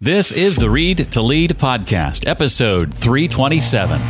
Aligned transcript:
This 0.00 0.30
is 0.30 0.54
the 0.54 0.70
Read 0.70 1.10
to 1.10 1.20
Lead 1.20 1.58
podcast, 1.58 2.24
episode 2.28 2.94
327. 2.94 4.00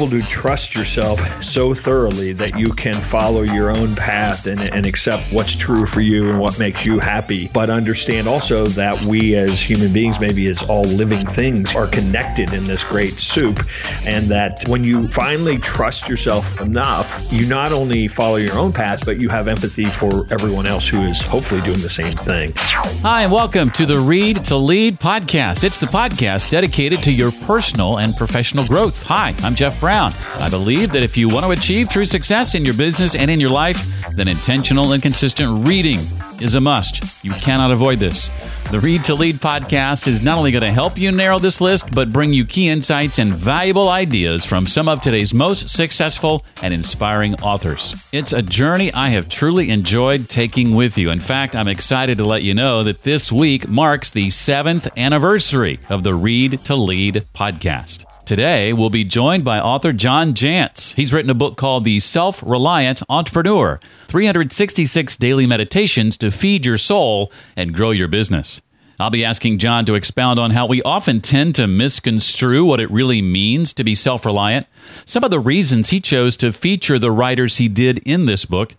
Able 0.00 0.08
to 0.08 0.22
trust 0.28 0.74
yourself 0.74 1.20
so 1.44 1.74
thoroughly 1.74 2.32
that 2.32 2.58
you 2.58 2.70
can 2.70 2.98
follow 2.98 3.42
your 3.42 3.70
own 3.76 3.94
path 3.94 4.46
and, 4.46 4.58
and 4.58 4.86
accept 4.86 5.30
what's 5.30 5.54
true 5.54 5.84
for 5.84 6.00
you 6.00 6.30
and 6.30 6.40
what 6.40 6.58
makes 6.58 6.86
you 6.86 6.98
happy. 6.98 7.48
But 7.48 7.68
understand 7.68 8.26
also 8.26 8.66
that 8.68 8.98
we 9.02 9.34
as 9.34 9.60
human 9.60 9.92
beings, 9.92 10.18
maybe 10.18 10.46
as 10.46 10.62
all 10.62 10.84
living 10.84 11.26
things, 11.26 11.76
are 11.76 11.86
connected 11.86 12.54
in 12.54 12.66
this 12.66 12.82
great 12.82 13.20
soup. 13.20 13.60
And 14.06 14.28
that 14.28 14.64
when 14.68 14.84
you 14.84 15.06
finally 15.08 15.58
trust 15.58 16.08
yourself 16.08 16.62
enough, 16.62 17.30
you 17.30 17.46
not 17.46 17.70
only 17.70 18.08
follow 18.08 18.36
your 18.36 18.58
own 18.58 18.72
path, 18.72 19.04
but 19.04 19.20
you 19.20 19.28
have 19.28 19.48
empathy 19.48 19.90
for 19.90 20.26
everyone 20.30 20.66
else 20.66 20.88
who 20.88 21.02
is 21.02 21.20
hopefully 21.20 21.60
doing 21.60 21.80
the 21.80 21.90
same 21.90 22.16
thing. 22.16 22.54
Hi, 22.56 23.24
and 23.24 23.32
welcome 23.32 23.68
to 23.72 23.84
the 23.84 23.98
Read 23.98 24.46
to 24.46 24.56
Lead 24.56 24.98
podcast. 24.98 25.62
It's 25.62 25.78
the 25.78 25.88
podcast 25.88 26.48
dedicated 26.48 27.02
to 27.02 27.12
your 27.12 27.32
personal 27.32 27.98
and 27.98 28.16
professional 28.16 28.66
growth. 28.66 29.02
Hi, 29.02 29.34
I'm 29.42 29.54
Jeff 29.54 29.78
Brown. 29.78 29.89
I 29.90 30.48
believe 30.48 30.92
that 30.92 31.02
if 31.02 31.16
you 31.16 31.28
want 31.28 31.44
to 31.44 31.50
achieve 31.50 31.88
true 31.88 32.04
success 32.04 32.54
in 32.54 32.64
your 32.64 32.74
business 32.74 33.16
and 33.16 33.30
in 33.30 33.40
your 33.40 33.50
life, 33.50 33.84
then 34.14 34.28
intentional 34.28 34.92
and 34.92 35.02
consistent 35.02 35.66
reading 35.66 35.98
is 36.40 36.54
a 36.54 36.60
must. 36.60 37.24
You 37.24 37.32
cannot 37.32 37.72
avoid 37.72 37.98
this. 37.98 38.30
The 38.70 38.78
Read 38.78 39.02
to 39.04 39.14
Lead 39.14 39.36
podcast 39.36 40.06
is 40.06 40.22
not 40.22 40.38
only 40.38 40.52
going 40.52 40.62
to 40.62 40.70
help 40.70 40.96
you 40.96 41.10
narrow 41.10 41.40
this 41.40 41.60
list, 41.60 41.92
but 41.92 42.12
bring 42.12 42.32
you 42.32 42.44
key 42.44 42.68
insights 42.68 43.18
and 43.18 43.34
valuable 43.34 43.88
ideas 43.88 44.44
from 44.44 44.66
some 44.66 44.88
of 44.88 45.00
today's 45.00 45.34
most 45.34 45.68
successful 45.68 46.44
and 46.62 46.72
inspiring 46.72 47.34
authors. 47.42 47.96
It's 48.12 48.32
a 48.32 48.42
journey 48.42 48.92
I 48.92 49.08
have 49.08 49.28
truly 49.28 49.70
enjoyed 49.70 50.28
taking 50.28 50.76
with 50.76 50.98
you. 50.98 51.10
In 51.10 51.20
fact, 51.20 51.56
I'm 51.56 51.68
excited 51.68 52.18
to 52.18 52.24
let 52.24 52.44
you 52.44 52.54
know 52.54 52.84
that 52.84 53.02
this 53.02 53.32
week 53.32 53.68
marks 53.68 54.12
the 54.12 54.30
seventh 54.30 54.88
anniversary 54.96 55.80
of 55.88 56.04
the 56.04 56.14
Read 56.14 56.64
to 56.66 56.76
Lead 56.76 57.26
podcast. 57.34 58.04
Today, 58.30 58.72
we'll 58.72 58.90
be 58.90 59.02
joined 59.02 59.42
by 59.44 59.58
author 59.58 59.92
John 59.92 60.34
Jantsch. 60.34 60.94
He's 60.94 61.12
written 61.12 61.32
a 61.32 61.34
book 61.34 61.56
called 61.56 61.82
The 61.82 61.98
Self 61.98 62.40
Reliant 62.46 63.02
Entrepreneur 63.08 63.80
366 64.06 65.16
Daily 65.16 65.48
Meditations 65.48 66.16
to 66.18 66.30
Feed 66.30 66.64
Your 66.64 66.78
Soul 66.78 67.32
and 67.56 67.74
Grow 67.74 67.90
Your 67.90 68.06
Business. 68.06 68.62
I'll 69.00 69.10
be 69.10 69.24
asking 69.24 69.58
John 69.58 69.84
to 69.86 69.96
expound 69.96 70.38
on 70.38 70.52
how 70.52 70.66
we 70.66 70.80
often 70.82 71.20
tend 71.20 71.56
to 71.56 71.66
misconstrue 71.66 72.64
what 72.64 72.78
it 72.78 72.88
really 72.92 73.20
means 73.20 73.72
to 73.74 73.82
be 73.82 73.96
self 73.96 74.24
reliant, 74.24 74.68
some 75.04 75.24
of 75.24 75.32
the 75.32 75.40
reasons 75.40 75.90
he 75.90 75.98
chose 75.98 76.36
to 76.36 76.52
feature 76.52 77.00
the 77.00 77.10
writers 77.10 77.56
he 77.56 77.66
did 77.66 77.98
in 78.06 78.26
this 78.26 78.44
book, 78.44 78.76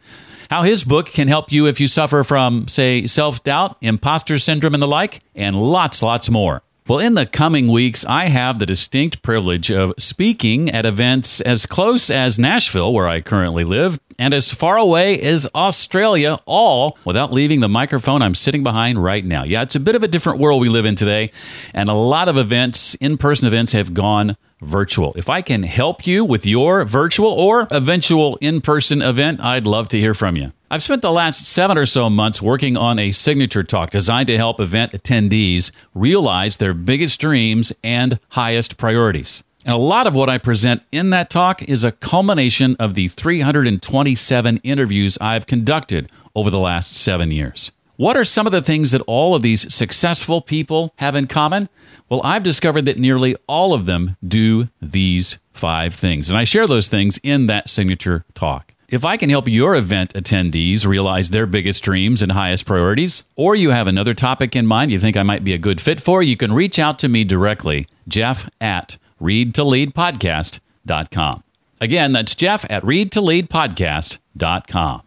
how 0.49 0.63
his 0.63 0.85
book 0.85 1.07
can 1.07 1.27
help 1.27 1.51
you 1.51 1.67
if 1.67 1.81
you 1.81 1.87
suffer 1.87 2.23
from, 2.23 2.69
say, 2.69 3.05
self 3.05 3.43
doubt, 3.43 3.75
imposter 3.81 4.37
syndrome, 4.37 4.75
and 4.75 4.81
the 4.81 4.87
like, 4.87 5.19
and 5.35 5.57
lots, 5.57 6.01
lots 6.01 6.29
more. 6.29 6.63
Well, 6.87 6.99
in 6.99 7.13
the 7.13 7.27
coming 7.27 7.67
weeks, 7.67 8.03
I 8.05 8.25
have 8.29 8.57
the 8.57 8.65
distinct 8.65 9.21
privilege 9.21 9.71
of 9.71 9.93
speaking 9.99 10.69
at 10.69 10.85
events 10.85 11.39
as 11.39 11.67
close 11.67 12.09
as 12.09 12.39
Nashville, 12.39 12.91
where 12.91 13.07
I 13.07 13.21
currently 13.21 13.63
live, 13.63 13.99
and 14.21 14.35
as 14.35 14.53
far 14.53 14.77
away 14.77 15.19
as 15.19 15.47
Australia, 15.55 16.37
all 16.45 16.95
without 17.05 17.33
leaving 17.33 17.59
the 17.59 17.67
microphone 17.67 18.21
I'm 18.21 18.35
sitting 18.35 18.61
behind 18.61 19.03
right 19.03 19.25
now. 19.25 19.43
Yeah, 19.43 19.63
it's 19.63 19.73
a 19.73 19.79
bit 19.79 19.95
of 19.95 20.03
a 20.03 20.07
different 20.07 20.37
world 20.37 20.61
we 20.61 20.69
live 20.69 20.85
in 20.85 20.95
today, 20.95 21.31
and 21.73 21.89
a 21.89 21.93
lot 21.93 22.29
of 22.29 22.37
events, 22.37 22.93
in 22.95 23.17
person 23.17 23.47
events, 23.47 23.71
have 23.71 23.95
gone 23.95 24.37
virtual. 24.61 25.11
If 25.15 25.27
I 25.27 25.41
can 25.41 25.63
help 25.63 26.05
you 26.05 26.23
with 26.23 26.45
your 26.45 26.85
virtual 26.85 27.31
or 27.31 27.67
eventual 27.71 28.37
in 28.41 28.61
person 28.61 29.01
event, 29.01 29.39
I'd 29.39 29.65
love 29.65 29.89
to 29.89 29.99
hear 29.99 30.13
from 30.13 30.35
you. 30.35 30.51
I've 30.69 30.83
spent 30.83 31.01
the 31.01 31.11
last 31.11 31.51
seven 31.51 31.75
or 31.75 31.87
so 31.87 32.07
months 32.07 32.43
working 32.43 32.77
on 32.77 32.99
a 32.99 33.11
signature 33.11 33.63
talk 33.63 33.89
designed 33.89 34.27
to 34.27 34.37
help 34.37 34.59
event 34.59 34.91
attendees 34.91 35.71
realize 35.95 36.57
their 36.57 36.75
biggest 36.75 37.19
dreams 37.19 37.73
and 37.83 38.19
highest 38.29 38.77
priorities. 38.77 39.43
And 39.63 39.75
a 39.75 39.77
lot 39.77 40.07
of 40.07 40.15
what 40.15 40.29
I 40.29 40.37
present 40.37 40.83
in 40.91 41.11
that 41.11 41.29
talk 41.29 41.61
is 41.63 41.83
a 41.83 41.91
culmination 41.91 42.75
of 42.79 42.95
the 42.95 43.07
327 43.07 44.57
interviews 44.63 45.17
I've 45.21 45.45
conducted 45.45 46.09
over 46.35 46.49
the 46.49 46.59
last 46.59 46.95
seven 46.95 47.31
years. 47.31 47.71
What 47.95 48.17
are 48.17 48.23
some 48.23 48.47
of 48.47 48.51
the 48.51 48.63
things 48.63 48.91
that 48.91 49.03
all 49.05 49.35
of 49.35 49.43
these 49.43 49.71
successful 49.71 50.41
people 50.41 50.91
have 50.95 51.15
in 51.15 51.27
common? 51.27 51.69
Well, 52.09 52.21
I've 52.23 52.41
discovered 52.41 52.85
that 52.85 52.97
nearly 52.97 53.35
all 53.45 53.73
of 53.73 53.85
them 53.85 54.17
do 54.27 54.69
these 54.81 55.37
five 55.53 55.93
things. 55.93 56.29
And 56.29 56.39
I 56.39 56.43
share 56.43 56.65
those 56.65 56.87
things 56.87 57.19
in 57.21 57.45
that 57.45 57.69
signature 57.69 58.25
talk. 58.33 58.73
If 58.89 59.05
I 59.05 59.15
can 59.15 59.29
help 59.29 59.47
your 59.47 59.75
event 59.75 60.15
attendees 60.15 60.85
realize 60.85 61.29
their 61.29 61.45
biggest 61.45 61.83
dreams 61.83 62.21
and 62.21 62.31
highest 62.31 62.65
priorities, 62.65 63.23
or 63.35 63.55
you 63.55 63.69
have 63.69 63.87
another 63.87 64.13
topic 64.13 64.55
in 64.55 64.65
mind 64.65 64.91
you 64.91 64.99
think 64.99 65.15
I 65.15 65.23
might 65.23 65.43
be 65.43 65.53
a 65.53 65.59
good 65.59 65.79
fit 65.79 66.01
for, 66.01 66.23
you 66.23 66.35
can 66.35 66.51
reach 66.51 66.79
out 66.79 66.97
to 66.99 67.07
me 67.07 67.23
directly, 67.23 67.87
Jeff 68.07 68.49
at 68.59 68.97
readtoleadpodcast.com. 69.21 71.43
Again, 71.79 72.11
that's 72.11 72.35
Jeff 72.35 72.65
at 72.69 72.83
readtoleadpodcast.com. 72.83 75.01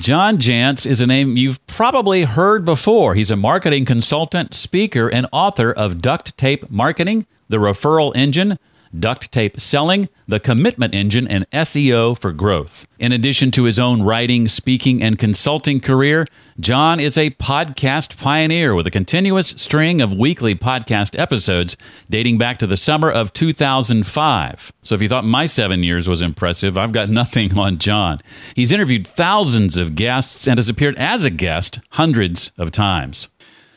John 0.00 0.38
Jantsch 0.38 0.86
is 0.86 1.02
a 1.02 1.06
name 1.06 1.36
you've 1.36 1.64
probably 1.66 2.24
heard 2.24 2.64
before. 2.64 3.14
He's 3.14 3.30
a 3.30 3.36
marketing 3.36 3.84
consultant, 3.84 4.54
speaker, 4.54 5.08
and 5.08 5.26
author 5.32 5.70
of 5.70 6.00
Duct 6.00 6.36
Tape 6.38 6.70
Marketing, 6.70 7.26
The 7.48 7.58
Referral 7.58 8.16
Engine, 8.16 8.58
duct 8.98 9.32
tape 9.32 9.60
selling, 9.60 10.08
the 10.28 10.40
commitment 10.40 10.94
engine, 10.94 11.26
and 11.28 11.48
SEO 11.50 12.18
for 12.18 12.32
growth. 12.32 12.86
In 12.98 13.12
addition 13.12 13.50
to 13.52 13.64
his 13.64 13.78
own 13.78 14.02
writing, 14.02 14.48
speaking, 14.48 15.02
and 15.02 15.18
consulting 15.18 15.80
career, 15.80 16.26
John 16.60 17.00
is 17.00 17.18
a 17.18 17.30
podcast 17.30 18.18
pioneer 18.18 18.74
with 18.74 18.86
a 18.86 18.90
continuous 18.90 19.48
string 19.48 20.00
of 20.00 20.14
weekly 20.14 20.54
podcast 20.54 21.18
episodes 21.18 21.76
dating 22.08 22.38
back 22.38 22.58
to 22.58 22.66
the 22.66 22.76
summer 22.76 23.10
of 23.10 23.32
2005. 23.32 24.72
So 24.82 24.94
if 24.94 25.02
you 25.02 25.08
thought 25.08 25.24
my 25.24 25.46
seven 25.46 25.82
years 25.82 26.08
was 26.08 26.22
impressive, 26.22 26.76
I've 26.78 26.92
got 26.92 27.08
nothing 27.22 27.58
on 27.58 27.78
John. 27.78 28.18
He's 28.54 28.72
interviewed 28.72 29.06
thousands 29.06 29.76
of 29.76 29.94
guests 29.94 30.46
and 30.46 30.58
has 30.58 30.68
appeared 30.68 30.96
as 30.96 31.24
a 31.24 31.30
guest 31.30 31.80
hundreds 31.90 32.52
of 32.58 32.70
times. 32.70 33.28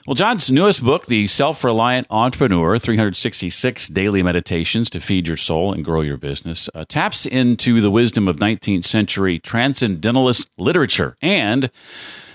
Well, 0.07 0.13
John's 0.13 0.51
newest 0.51 0.83
book, 0.83 1.07
The 1.07 1.25
Self 1.25 1.63
Reliant 1.63 2.05
Entrepreneur 2.11 2.77
366 2.77 3.87
Daily 3.87 4.21
Meditations 4.21 4.87
to 4.91 4.99
Feed 4.99 5.25
Your 5.25 5.35
Soul 5.35 5.73
and 5.73 5.83
Grow 5.83 6.01
Your 6.01 6.17
Business, 6.17 6.69
uh, 6.75 6.85
taps 6.87 7.25
into 7.25 7.81
the 7.81 7.89
wisdom 7.89 8.27
of 8.27 8.35
19th 8.35 8.83
century 8.83 9.39
transcendentalist 9.39 10.47
literature 10.59 11.17
and 11.23 11.71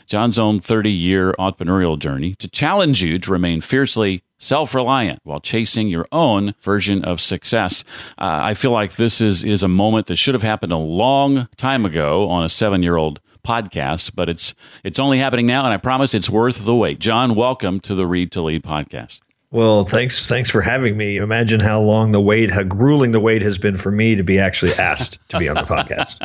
John's 0.08 0.36
own 0.36 0.58
30 0.58 0.90
year 0.90 1.32
entrepreneurial 1.38 1.96
journey 1.96 2.34
to 2.40 2.48
challenge 2.48 3.04
you 3.04 3.20
to 3.20 3.30
remain 3.30 3.60
fiercely 3.60 4.24
self 4.40 4.74
reliant 4.74 5.20
while 5.22 5.38
chasing 5.38 5.86
your 5.86 6.06
own 6.10 6.56
version 6.62 7.04
of 7.04 7.20
success. 7.20 7.84
Uh, 8.18 8.40
I 8.42 8.54
feel 8.54 8.72
like 8.72 8.94
this 8.94 9.20
is, 9.20 9.44
is 9.44 9.62
a 9.62 9.68
moment 9.68 10.08
that 10.08 10.16
should 10.16 10.34
have 10.34 10.42
happened 10.42 10.72
a 10.72 10.76
long 10.76 11.46
time 11.56 11.86
ago 11.86 12.28
on 12.28 12.42
a 12.42 12.48
seven 12.48 12.82
year 12.82 12.96
old 12.96 13.20
podcast, 13.42 14.12
but 14.14 14.28
it's 14.28 14.54
it's 14.84 14.98
only 14.98 15.18
happening 15.18 15.46
now, 15.46 15.64
and 15.64 15.72
I 15.72 15.76
promise 15.76 16.14
it's 16.14 16.30
worth 16.30 16.64
the 16.64 16.74
wait. 16.74 16.98
John, 16.98 17.34
welcome 17.34 17.80
to 17.80 17.94
the 17.94 18.06
Read 18.06 18.32
to 18.32 18.42
Lead 18.42 18.62
podcast. 18.62 19.20
Well, 19.52 19.82
thanks 19.82 20.28
thanks 20.28 20.48
for 20.48 20.60
having 20.60 20.96
me. 20.96 21.16
Imagine 21.16 21.58
how 21.58 21.80
long 21.80 22.12
the 22.12 22.20
wait, 22.20 22.50
how 22.50 22.62
grueling 22.62 23.10
the 23.10 23.18
wait 23.18 23.42
has 23.42 23.58
been 23.58 23.76
for 23.76 23.90
me 23.90 24.14
to 24.14 24.22
be 24.22 24.38
actually 24.38 24.72
asked 24.74 25.18
to 25.30 25.38
be 25.38 25.48
on 25.48 25.56
the 25.56 25.62
podcast. 25.62 26.20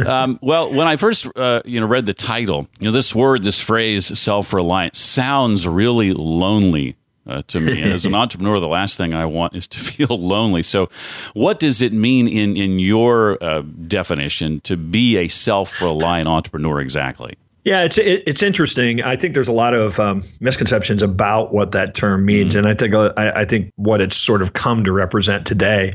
um, 0.06 0.38
well, 0.40 0.72
when 0.72 0.86
I 0.86 0.96
first 0.96 1.26
uh, 1.36 1.60
you 1.66 1.80
know 1.80 1.86
read 1.86 2.06
the 2.06 2.14
title, 2.14 2.66
you 2.80 2.86
know 2.86 2.92
this 2.92 3.14
word, 3.14 3.42
this 3.42 3.60
phrase, 3.60 4.18
self 4.18 4.54
reliant, 4.54 4.96
sounds 4.96 5.68
really 5.68 6.14
lonely 6.14 6.96
uh, 7.26 7.42
to 7.48 7.60
me. 7.60 7.80
And 7.80 7.92
as 7.92 8.04
an 8.04 8.14
entrepreneur, 8.22 8.60
the 8.60 8.68
last 8.68 8.96
thing 8.96 9.14
I 9.14 9.26
want 9.26 9.54
is 9.54 9.66
to 9.68 9.78
feel 9.92 10.18
lonely. 10.18 10.62
So, 10.62 10.88
what 11.34 11.58
does 11.58 11.82
it 11.82 11.92
mean 11.92 12.28
in 12.28 12.56
in 12.56 12.78
your 12.78 13.42
uh, 13.42 13.62
definition 13.62 14.60
to 14.62 14.76
be 14.76 15.16
a 15.16 15.28
self 15.28 15.80
reliant 15.80 16.28
entrepreneur 16.28 16.80
exactly? 16.80 17.36
Yeah, 17.64 17.84
it's 17.84 17.96
it, 17.96 18.24
it's 18.26 18.42
interesting. 18.42 19.02
I 19.02 19.14
think 19.14 19.34
there's 19.34 19.48
a 19.48 19.52
lot 19.52 19.72
of 19.72 20.00
um, 20.00 20.22
misconceptions 20.40 21.00
about 21.00 21.54
what 21.54 21.70
that 21.72 21.94
term 21.94 22.24
means, 22.24 22.52
mm-hmm. 22.52 22.66
and 22.66 22.68
I 22.68 22.74
think 22.74 22.92
uh, 22.92 23.12
I, 23.16 23.42
I, 23.42 23.44
think 23.44 23.72
what 23.76 24.00
it's 24.00 24.16
sort 24.16 24.42
of 24.42 24.52
come 24.52 24.82
to 24.82 24.90
represent 24.90 25.46
today. 25.46 25.92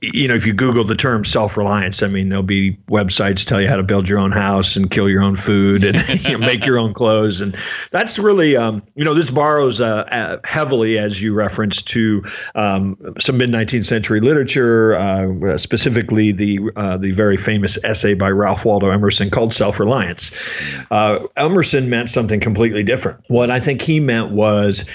You 0.00 0.26
know, 0.26 0.34
if 0.34 0.46
you 0.46 0.52
Google 0.52 0.82
the 0.82 0.96
term 0.96 1.24
self-reliance, 1.24 2.02
I 2.02 2.08
mean, 2.08 2.30
there'll 2.30 2.42
be 2.42 2.72
websites 2.90 3.46
tell 3.46 3.60
you 3.60 3.68
how 3.68 3.76
to 3.76 3.84
build 3.84 4.08
your 4.08 4.18
own 4.18 4.32
house 4.32 4.74
and 4.74 4.90
kill 4.90 5.08
your 5.08 5.22
own 5.22 5.36
food 5.36 5.84
and 5.84 5.96
you 6.24 6.38
know, 6.38 6.44
make 6.44 6.66
your 6.66 6.76
own 6.76 6.92
clothes, 6.92 7.40
and 7.40 7.54
that's 7.92 8.18
really 8.18 8.56
um, 8.56 8.82
you 8.96 9.04
know 9.04 9.14
this 9.14 9.30
borrows 9.30 9.80
uh, 9.80 10.08
uh, 10.10 10.38
heavily, 10.42 10.98
as 10.98 11.22
you 11.22 11.34
referenced, 11.34 11.86
to 11.86 12.24
um, 12.56 12.96
some 13.20 13.36
mid 13.38 13.50
19th 13.50 13.86
century 13.86 14.18
literature, 14.18 14.96
uh, 14.96 15.56
specifically 15.56 16.32
the 16.32 16.58
uh, 16.74 16.96
the 16.96 17.12
very 17.12 17.36
famous 17.36 17.78
essay 17.84 18.14
by 18.14 18.28
Ralph 18.28 18.64
Waldo 18.64 18.90
Emerson 18.90 19.30
called 19.30 19.52
Self-Reliance. 19.52 20.84
Uh, 20.96 21.26
Emerson 21.36 21.90
meant 21.90 22.08
something 22.08 22.40
completely 22.40 22.82
different. 22.82 23.22
What 23.28 23.50
I 23.50 23.60
think 23.60 23.82
he 23.82 24.00
meant 24.00 24.30
was 24.30 24.86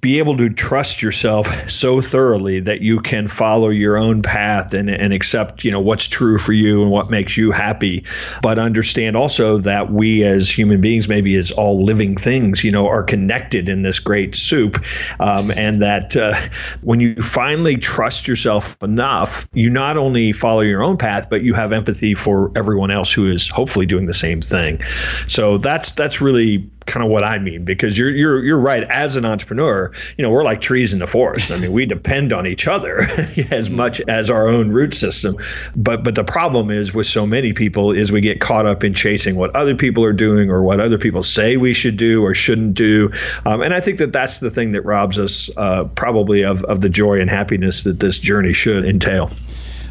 be 0.00 0.18
able 0.18 0.36
to 0.36 0.50
trust 0.50 1.02
yourself 1.02 1.46
so 1.70 2.00
thoroughly 2.00 2.60
that 2.60 2.80
you 2.80 3.00
can 3.00 3.28
follow 3.28 3.68
your 3.68 3.96
own 3.96 4.22
path 4.22 4.74
and, 4.74 4.90
and 4.90 5.12
accept 5.12 5.64
you 5.64 5.70
know 5.70 5.80
what's 5.80 6.06
true 6.08 6.38
for 6.38 6.52
you 6.52 6.82
and 6.82 6.90
what 6.90 7.10
makes 7.10 7.36
you 7.36 7.50
happy. 7.50 8.04
But 8.42 8.58
understand 8.58 9.16
also 9.16 9.58
that 9.58 9.92
we 9.92 10.24
as 10.24 10.50
human 10.50 10.80
beings 10.80 11.08
maybe 11.08 11.34
as 11.36 11.52
all 11.52 11.84
living 11.84 12.16
things 12.16 12.64
you 12.64 12.70
know 12.70 12.86
are 12.88 13.02
connected 13.02 13.68
in 13.68 13.82
this 13.82 14.00
great 14.00 14.34
soup 14.34 14.82
um, 15.20 15.50
and 15.50 15.82
that 15.82 16.16
uh, 16.16 16.34
when 16.82 17.00
you 17.00 17.16
finally 17.16 17.76
trust 17.76 18.28
yourself 18.28 18.76
enough 18.82 19.48
you 19.52 19.70
not 19.70 19.96
only 19.96 20.32
follow 20.32 20.60
your 20.60 20.82
own 20.82 20.96
path 20.96 21.28
but 21.30 21.42
you 21.42 21.54
have 21.54 21.72
empathy 21.72 22.14
for 22.14 22.50
everyone 22.56 22.90
else 22.90 23.12
who 23.12 23.26
is 23.26 23.48
hopefully 23.48 23.86
doing 23.86 24.06
the 24.06 24.14
same 24.14 24.40
thing. 24.40 24.80
So 25.26 25.58
that's 25.58 25.92
that's 25.92 26.20
really 26.20 26.70
kind 26.86 27.04
of 27.04 27.10
what 27.10 27.24
I 27.24 27.38
mean 27.38 27.64
because 27.64 27.98
you're 27.98 28.10
you're 28.10 28.44
you're 28.44 28.58
right 28.58 28.84
as 28.84 29.16
an 29.16 29.24
entrepreneur 29.24 29.90
you 30.16 30.24
know 30.24 30.30
we're 30.30 30.44
like 30.44 30.60
trees 30.60 30.92
in 30.92 30.98
the 30.98 31.06
forest 31.06 31.50
I 31.50 31.58
mean 31.58 31.72
we 31.72 31.86
depend 31.86 32.32
on 32.32 32.46
each 32.46 32.66
other 32.66 33.00
as 33.00 33.68
mm-hmm. 33.68 33.76
much 33.76 34.00
as 34.02 34.30
our 34.30 34.48
own 34.48 34.70
root 34.70 34.94
system 34.94 35.36
but 35.74 36.04
but 36.04 36.14
the 36.14 36.24
problem 36.24 36.70
is 36.70 36.94
with 36.94 37.06
so 37.06 37.26
many 37.26 37.52
people 37.52 37.92
is 37.92 38.12
we 38.12 38.20
get 38.20 38.40
caught 38.40 38.66
up 38.66 38.84
in 38.84 38.94
chasing 38.94 39.36
what 39.36 39.54
other 39.54 39.74
people 39.74 40.04
are 40.04 40.12
doing 40.12 40.50
or 40.50 40.62
what 40.62 40.80
other 40.80 40.98
people 40.98 41.22
say 41.22 41.56
we 41.56 41.74
should 41.74 41.96
do 41.96 42.24
or 42.24 42.34
shouldn't 42.34 42.74
do 42.74 43.10
um, 43.44 43.62
and 43.62 43.74
I 43.74 43.80
think 43.80 43.98
that 43.98 44.12
that's 44.12 44.38
the 44.38 44.50
thing 44.50 44.72
that 44.72 44.82
robs 44.82 45.18
us 45.18 45.50
uh, 45.56 45.84
probably 45.94 46.44
of 46.44 46.64
of 46.64 46.80
the 46.80 46.88
joy 46.88 47.20
and 47.20 47.28
happiness 47.28 47.82
that 47.82 48.00
this 48.00 48.18
journey 48.18 48.52
should 48.52 48.84
entail. 48.84 49.30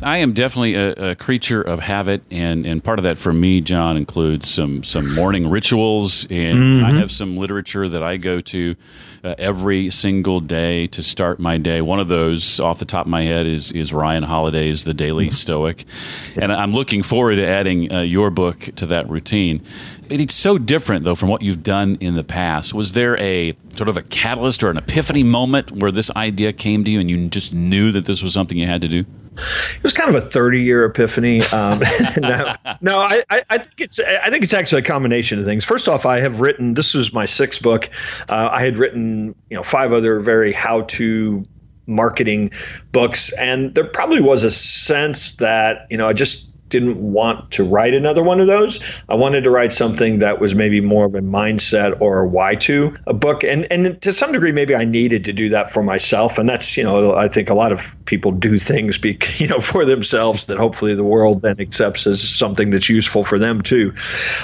I 0.04 0.18
am 0.18 0.34
definitely 0.34 0.76
a, 0.76 1.12
a, 1.12 1.16
creature 1.16 1.62
of 1.62 1.80
habit, 1.80 2.22
and, 2.30 2.66
and 2.66 2.84
part 2.84 3.00
of 3.00 3.04
that 3.04 3.18
for 3.18 3.34
me, 3.34 3.62
John, 3.62 3.98
includes 3.98 4.50
some 4.50 4.84
some 4.84 5.14
morning 5.14 5.50
rituals, 5.50 6.26
and 6.30 6.60
mm-hmm. 6.60 6.86
I 6.86 6.92
have 6.92 7.12
some 7.12 7.38
literature 7.38 7.88
that 7.88 8.04
I 8.04 8.18
go 8.18 8.42
to 8.42 8.76
uh, 9.24 9.36
every 9.38 9.90
single 9.90 10.40
day 10.40 10.88
to 10.88 11.02
start 11.02 11.40
my 11.40 11.58
day. 11.58 11.82
One 11.82 12.00
of 12.00 12.08
those, 12.08 12.60
off 12.60 12.80
the 12.80 12.86
top 12.86 13.06
of 13.06 13.10
my 13.10 13.24
head, 13.24 13.46
is 13.46 13.72
is 13.72 13.94
Ryan 13.94 14.24
Holiday's 14.24 14.84
The 14.84 14.94
Daily 14.94 15.28
mm-hmm. 15.28 15.34
Stoic, 15.34 15.86
and 16.36 16.52
I'm 16.52 16.74
looking 16.74 17.02
forward 17.02 17.38
to 17.38 17.48
adding 17.48 17.92
uh, 17.92 18.02
your 18.02 18.30
book 18.30 18.70
to 18.76 18.86
that 18.88 19.10
routine. 19.10 19.64
It's 20.08 20.36
so 20.36 20.60
different, 20.60 21.04
though, 21.04 21.16
from 21.16 21.30
what 21.30 21.42
you've 21.42 21.64
done 21.64 21.98
in 22.00 22.14
the 22.14 22.24
past. 22.24 22.74
Was 22.74 22.92
there 22.92 23.18
a 23.20 23.58
sort 23.76 23.90
of 23.90 23.98
a 23.98 24.04
catalyst 24.04 24.64
or 24.64 24.70
an 24.70 24.78
epiphany 24.78 25.24
moment 25.24 25.72
where 25.72 25.92
this 25.92 26.12
idea 26.12 26.54
came 26.54 26.84
to 26.84 26.92
you 26.92 27.00
and 27.00 27.10
you 27.10 27.28
just 27.28 27.54
knew 27.54 27.92
that 27.92 28.06
this 28.06 28.22
was 28.22 28.34
something 28.34 28.58
you 28.58 28.68
had 28.68 28.82
to 28.82 28.88
do? 28.88 29.06
It 29.38 29.84
was 29.84 29.94
kind 29.94 30.10
of 30.10 30.16
a 30.16 30.22
30 30.22 30.62
year 30.62 30.86
epiphany. 30.86 31.42
Um, 31.44 31.82
no, 32.22 32.56
no 32.82 33.00
I, 33.00 33.24
I, 33.30 33.58
think 33.58 33.80
it's 33.80 34.00
I 34.00 34.30
think 34.30 34.44
it's 34.44 34.54
actually 34.54 34.82
a 34.82 34.86
combination 34.86 35.40
of 35.40 35.46
things. 35.46 35.64
First 35.66 35.88
off, 35.88 36.06
I 36.06 36.20
have 36.20 36.42
written 36.42 36.74
this 36.74 36.94
was 36.94 37.14
my 37.14 37.26
sixth 37.26 37.62
book. 37.62 37.90
Uh, 38.30 38.50
I 38.52 38.64
had 38.64 38.78
written 38.78 39.36
you 39.50 39.58
know 39.58 39.64
five 39.64 39.94
other 39.94 40.20
very 40.20 40.54
how 40.54 40.82
to 40.82 41.46
marketing 41.88 42.52
books, 42.92 43.32
and 43.34 43.74
there 43.76 43.86
probably 43.86 44.22
was 44.22 44.44
a 44.44 44.52
sense 44.52 45.34
that 45.36 45.88
you 45.90 45.98
know 45.98 46.08
I 46.08 46.14
just 46.14 46.50
didn't 46.80 46.98
want 46.98 47.52
to 47.52 47.64
write 47.64 47.94
another 47.94 48.22
one 48.22 48.42
of 48.42 48.48
those. 48.48 49.04
I 49.08 49.16
wanted 49.16 49.46
to 49.46 49.50
write 49.50 49.72
something 49.72 50.20
that 50.20 50.42
was 50.42 50.56
maybe 50.56 50.82
more 50.82 51.06
of 51.06 51.16
a 51.16 51.22
mindset 51.22 51.96
or 52.02 52.20
a 52.20 52.28
why 52.28 52.56
to 52.56 52.94
a 53.08 53.14
book. 53.14 53.46
And 53.46 53.66
and 53.72 54.02
to 54.02 54.12
some 54.12 54.34
degree, 54.34 54.52
maybe 54.52 54.76
I 54.76 54.84
needed 54.84 55.24
to 55.26 55.34
do 55.34 55.48
that 55.50 55.72
for 55.72 55.84
myself. 55.84 56.38
And 56.38 56.50
that's, 56.50 56.76
you 56.76 56.84
know, 56.84 57.16
I 57.16 57.30
think 57.30 57.50
a 57.50 57.54
lot 57.54 57.72
of 57.72 57.96
people 58.06 58.32
do 58.32 58.60
things, 58.60 58.98
be, 58.98 59.18
you 59.38 59.48
know, 59.48 59.60
for 59.60 59.86
themselves 59.86 60.48
that 60.48 60.58
hopefully 60.58 60.94
the 60.94 61.04
world 61.06 61.44
then 61.44 61.62
accepts 61.62 62.06
as 62.06 62.22
something 62.22 62.72
that's 62.72 62.90
useful 62.90 63.24
for 63.24 63.40
them 63.40 63.62
too. 63.62 63.94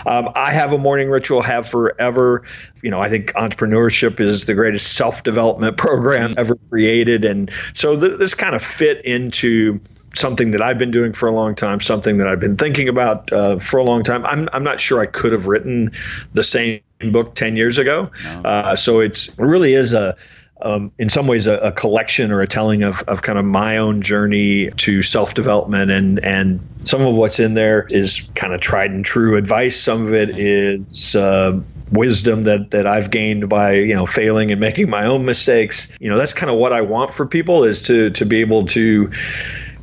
Um, 0.06 0.30
I 0.36 0.52
have 0.52 0.72
a 0.72 0.78
morning 0.78 1.10
ritual, 1.10 1.42
have 1.42 1.68
forever. 1.68 2.44
You 2.82 2.92
know, 2.92 3.02
I 3.02 3.10
think 3.10 3.34
entrepreneurship 3.34 4.22
is 4.22 4.46
the 4.46 4.54
greatest 4.54 4.94
self 4.94 5.24
development 5.24 5.76
program 5.86 6.34
ever 6.38 6.56
created. 6.70 7.26
And 7.26 7.52
so 7.74 8.00
th- 8.00 8.20
this 8.20 8.34
kind 8.34 8.56
of 8.56 8.64
fit 8.64 9.04
into 9.04 9.82
something 10.16 10.52
that 10.52 10.62
I've 10.62 10.78
been 10.78 10.92
doing 10.92 11.14
for 11.14 11.28
a 11.28 11.32
long 11.32 11.56
time, 11.56 11.80
something 11.80 12.18
that 12.18 12.28
I've 12.28 12.40
been 12.40 12.58
thinking 12.58 12.90
about 12.90 13.32
uh, 13.32 13.60
for 13.60 13.78
a 13.78 13.84
long 13.84 14.04
time. 14.04 14.26
I'm, 14.26 14.50
I'm 14.54 14.64
not 14.64 14.80
sure 14.80 15.00
I 15.00 15.06
could 15.06 15.32
have 15.32 15.48
written 15.48 15.92
the 16.34 16.44
same 16.44 16.82
book 17.12 17.36
10 17.36 17.56
years 17.56 17.78
ago. 17.78 18.12
No. 18.26 18.42
Uh, 18.42 18.76
so 18.76 19.00
it's 19.00 19.30
it 19.30 19.40
really 19.40 19.74
is 19.74 19.94
a, 19.94 20.16
um, 20.62 20.92
in 21.00 21.10
some 21.10 21.28
ways 21.28 21.48
a, 21.48 21.56
a, 21.58 21.72
collection 21.72 22.32
or 22.32 22.42
a 22.42 22.48
telling 22.48 22.84
of, 22.84 23.02
of 23.04 23.24
kind 23.24 23.40
of 23.40 23.46
my 23.46 23.78
own 23.78 24.02
journey 24.02 24.70
to 24.72 25.02
self 25.02 25.34
development 25.34 25.90
and 25.90 26.24
and 26.24 26.60
some 26.84 27.02
of 27.02 27.16
what's 27.16 27.40
in 27.40 27.54
there 27.54 27.88
is 27.90 28.30
kind 28.36 28.54
of 28.54 28.62
tried 28.62 28.92
and 28.92 29.04
true 29.04 29.38
advice. 29.38 29.80
Some 29.80 30.04
of 30.04 30.14
it 30.14 30.38
is 30.38 31.16
uh, 31.16 31.60
wisdom 31.92 32.44
that 32.44 32.72
that 32.72 32.86
I've 32.86 33.12
gained 33.12 33.50
by 33.50 33.74
you 33.74 33.96
know 33.96 34.06
failing 34.06 34.52
and 34.52 34.60
making 34.60 34.90
my 34.90 35.06
own 35.06 35.26
mistakes. 35.26 35.92
You 36.00 36.10
know 36.10 36.18
that's 36.18 36.34
kind 36.34 36.52
of 36.52 36.58
what 36.58 36.74
I 36.74 36.82
want 36.82 37.12
for 37.12 37.26
people 37.26 37.64
is 37.64 37.82
to 37.84 38.12
to 38.12 38.26
be 38.26 38.42
able 38.42 38.66
to 38.68 39.12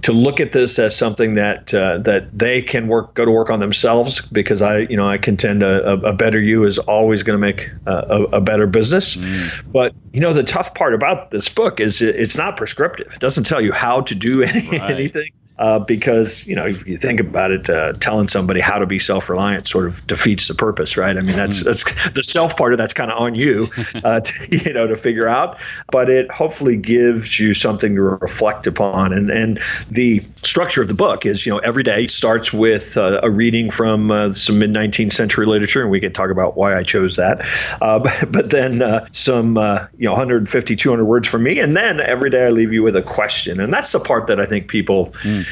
to 0.08 0.14
look 0.14 0.40
at 0.40 0.52
this 0.52 0.78
as 0.78 0.96
something 0.96 1.34
that 1.34 1.74
uh, 1.74 1.98
that 1.98 2.30
they 2.32 2.62
can 2.62 2.88
work 2.88 3.12
go 3.12 3.26
to 3.26 3.30
work 3.30 3.50
on 3.50 3.60
themselves 3.60 4.22
because 4.32 4.62
I 4.62 4.78
you 4.78 4.96
know 4.96 5.06
I 5.06 5.18
contend 5.18 5.62
a, 5.62 5.92
a 6.02 6.14
better 6.14 6.40
you 6.40 6.64
is 6.64 6.78
always 6.78 7.22
going 7.22 7.38
to 7.38 7.46
make 7.46 7.70
a, 7.84 8.24
a, 8.32 8.40
better 8.40 8.66
business. 8.66 9.16
Mm. 9.16 9.70
But 9.70 9.94
you 10.14 10.22
know 10.22 10.32
the 10.32 10.42
tough 10.42 10.74
part 10.74 10.94
about 10.94 11.30
this 11.30 11.50
book 11.50 11.78
is 11.78 12.00
it's 12.00 12.38
not 12.38 12.56
prescriptive. 12.56 13.12
It 13.12 13.20
doesn't 13.20 13.44
tell 13.44 13.60
you 13.60 13.70
how 13.70 14.00
to 14.00 14.14
do 14.14 14.42
any, 14.54 14.66
right. 14.78 14.90
anything 14.92 15.30
uh, 15.58 15.78
because 15.78 16.46
you 16.46 16.54
know 16.54 16.66
if 16.66 16.86
you 16.86 16.96
think 16.96 17.18
about 17.20 17.50
it, 17.50 17.68
uh, 17.68 17.92
telling 17.94 18.28
somebody 18.28 18.60
how 18.60 18.78
to 18.78 18.86
be 18.86 18.98
self-reliant 18.98 19.66
sort 19.66 19.86
of 19.86 20.06
defeats 20.06 20.46
the 20.46 20.54
purpose, 20.54 20.96
right? 20.96 21.16
I 21.16 21.20
mean, 21.20 21.36
that's 21.36 21.62
mm. 21.62 21.64
that's 21.64 22.10
the 22.14 22.22
self 22.22 22.56
part 22.56 22.72
of 22.72 22.78
that's 22.78 22.94
kind 22.94 23.10
of 23.10 23.20
on 23.20 23.34
you, 23.34 23.68
uh, 24.04 24.20
to, 24.20 24.32
you 24.64 24.72
know, 24.72 24.86
to 24.86 24.96
figure 24.96 25.26
out. 25.26 25.60
But 25.90 26.10
it 26.10 26.30
hopefully 26.30 26.76
gives 26.76 27.40
you 27.40 27.54
something 27.54 27.96
to 27.96 28.02
reflect 28.02 28.66
upon, 28.66 29.12
and 29.12 29.30
and 29.30 29.58
the 29.90 30.20
structure 30.42 30.80
of 30.80 30.88
the 30.88 30.94
book 30.94 31.26
is 31.26 31.44
you 31.44 31.52
know 31.52 31.58
every 31.58 31.82
day 31.82 32.06
starts 32.06 32.52
with 32.52 32.96
uh, 32.96 33.20
a 33.22 33.30
reading 33.30 33.70
from 33.70 34.10
uh, 34.10 34.30
some 34.30 34.60
mid 34.60 34.72
19th 34.72 35.12
century 35.12 35.46
literature, 35.46 35.82
and 35.82 35.90
we 35.90 36.00
can 36.00 36.12
talk 36.12 36.30
about 36.30 36.56
why 36.56 36.76
I 36.76 36.84
chose 36.84 37.16
that. 37.16 37.44
Uh, 37.80 37.98
but, 37.98 38.32
but, 38.32 38.50
then 38.50 38.82
some 39.12 39.56
you 39.98 40.06
know 40.06 40.12
150 40.12 40.76
200 40.76 41.04
words 41.04 41.26
from 41.26 41.42
me, 41.42 41.58
and 41.58 41.76
then 41.76 42.00
every 42.00 42.30
day 42.30 42.46
I 42.46 42.50
leave 42.50 42.72
you 42.72 42.84
with 42.84 42.94
a 42.94 43.02
question, 43.02 43.60
and 43.60 43.72
that's 43.72 43.90
the 43.90 44.00
part 44.00 44.28
that 44.28 44.38
I 44.38 44.46
think 44.46 44.68
people. 44.68 45.06
Mm 45.22 45.47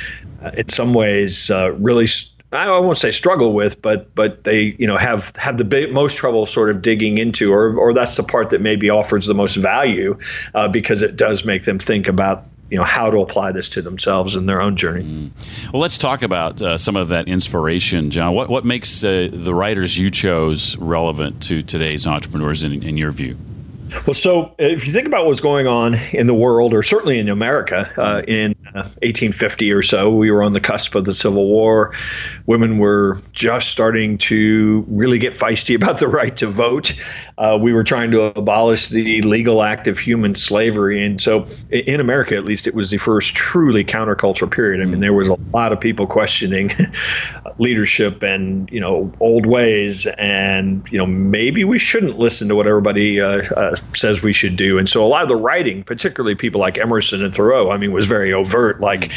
in 0.55 0.69
some 0.69 0.95
ways 0.95 1.51
uh, 1.51 1.73
really 1.73 2.07
I 2.53 2.79
won't 2.79 2.97
say 2.97 3.11
struggle 3.11 3.55
with, 3.55 3.83
but 3.83 4.15
but 4.15 4.45
they 4.45 4.77
you 4.79 4.87
know 4.87 4.97
have 4.97 5.33
have 5.37 5.57
the 5.57 5.65
big, 5.65 5.93
most 5.93 6.17
trouble 6.17 6.47
sort 6.47 6.71
of 6.71 6.81
digging 6.81 7.19
into, 7.19 7.53
or 7.53 7.77
or 7.77 7.93
that's 7.93 8.17
the 8.17 8.23
part 8.23 8.51
that 8.51 8.61
maybe 8.61 8.89
offers 8.89 9.27
the 9.27 9.35
most 9.35 9.57
value 9.57 10.19
uh, 10.55 10.69
because 10.69 11.03
it 11.03 11.17
does 11.17 11.45
make 11.45 11.65
them 11.65 11.79
think 11.79 12.07
about 12.07 12.47
you 12.71 12.79
know 12.79 12.85
how 12.85 13.11
to 13.11 13.19
apply 13.19 13.51
this 13.51 13.69
to 13.71 13.83
themselves 13.83 14.37
in 14.37 14.47
their 14.47 14.61
own 14.61 14.77
journey. 14.77 15.05
Mm. 15.05 15.73
Well, 15.73 15.83
let's 15.83 15.99
talk 15.99 16.23
about 16.23 16.63
uh, 16.63 16.79
some 16.79 16.97
of 16.97 17.09
that 17.09 17.27
inspiration, 17.29 18.11
John. 18.11 18.35
What 18.35 18.49
what 18.49 18.65
makes 18.65 19.03
uh, 19.03 19.29
the 19.33 19.55
writers 19.55 19.99
you 19.99 20.11
chose 20.11 20.77
relevant 20.77 21.43
to 21.45 21.63
today's 21.63 22.07
entrepreneurs 22.07 22.63
in, 22.63 22.83
in 22.83 22.97
your 22.97 23.11
view? 23.11 23.37
Well, 24.07 24.15
so 24.15 24.55
if 24.59 24.87
you 24.87 24.93
think 24.93 25.07
about 25.07 25.27
what's 25.27 25.41
going 25.41 25.67
on 25.67 25.95
in 26.13 26.27
the 26.27 26.35
world, 26.35 26.75
or 26.75 26.83
certainly 26.83 27.19
in 27.19 27.29
America, 27.29 27.89
uh, 27.99 28.23
in 28.27 28.55
1850 28.73 29.73
uh, 29.73 29.77
or 29.77 29.83
so, 29.83 30.11
we 30.11 30.31
were 30.31 30.43
on 30.43 30.53
the 30.53 30.61
cusp 30.61 30.95
of 30.95 31.05
the 31.05 31.15
Civil 31.15 31.47
War. 31.47 31.93
Women 32.47 32.79
were 32.79 33.19
just 33.33 33.69
starting 33.69 34.19
to 34.19 34.85
really 34.89 35.19
get 35.19 35.35
feisty 35.35 35.75
about 35.81 35.99
the 36.01 36.09
right 36.09 36.37
to 36.37 36.49
vote. 36.49 36.95
Uh, 37.39 37.59
we 37.61 37.73
were 37.73 37.85
trying 37.85 38.11
to 38.11 38.37
abolish 38.37 38.89
the 38.89 39.23
legal 39.23 39.63
act 39.63 39.87
of 39.87 39.99
human 39.99 40.35
slavery. 40.35 41.05
And 41.05 41.21
so, 41.21 41.45
in 41.71 42.01
America, 42.01 42.37
at 42.37 42.45
least, 42.45 42.67
it 42.67 42.75
was 42.75 42.91
the 42.91 42.99
first 42.99 43.35
truly 43.35 43.85
countercultural 43.85 44.51
period. 44.51 44.83
I 44.83 44.87
mean, 44.87 45.01
there 45.01 45.13
was 45.13 45.29
a 45.29 45.37
lot 45.55 45.73
of 45.73 45.81
people 45.81 46.07
questioning 46.07 46.71
leadership 47.59 48.23
and, 48.23 48.69
you 48.71 48.81
know, 48.81 49.13
old 49.21 49.47
ways. 49.47 50.07
And, 50.19 50.87
you 50.91 50.99
know, 50.99 51.07
maybe 51.07 51.65
we 51.65 51.79
shouldn't 51.79 52.19
listen 52.19 52.49
to 52.49 52.57
what 52.57 52.67
everybody 52.67 53.21
uh, 53.21 53.43
uh, 53.55 53.76
says 53.95 54.23
we 54.23 54.33
should 54.33 54.57
do. 54.57 54.79
And 54.79 54.89
so, 54.89 55.05
a 55.05 55.09
lot 55.09 55.23
of 55.23 55.29
the 55.29 55.37
writing, 55.37 55.83
particularly 55.83 56.35
people 56.35 56.61
like 56.61 56.79
Emerson 56.79 57.25
and 57.25 57.35
Thoreau, 57.35 57.71
I 57.71 57.77
mean, 57.77 57.93
was 57.93 58.07
very 58.07 58.33
overt 58.33 58.81
like, 58.81 59.13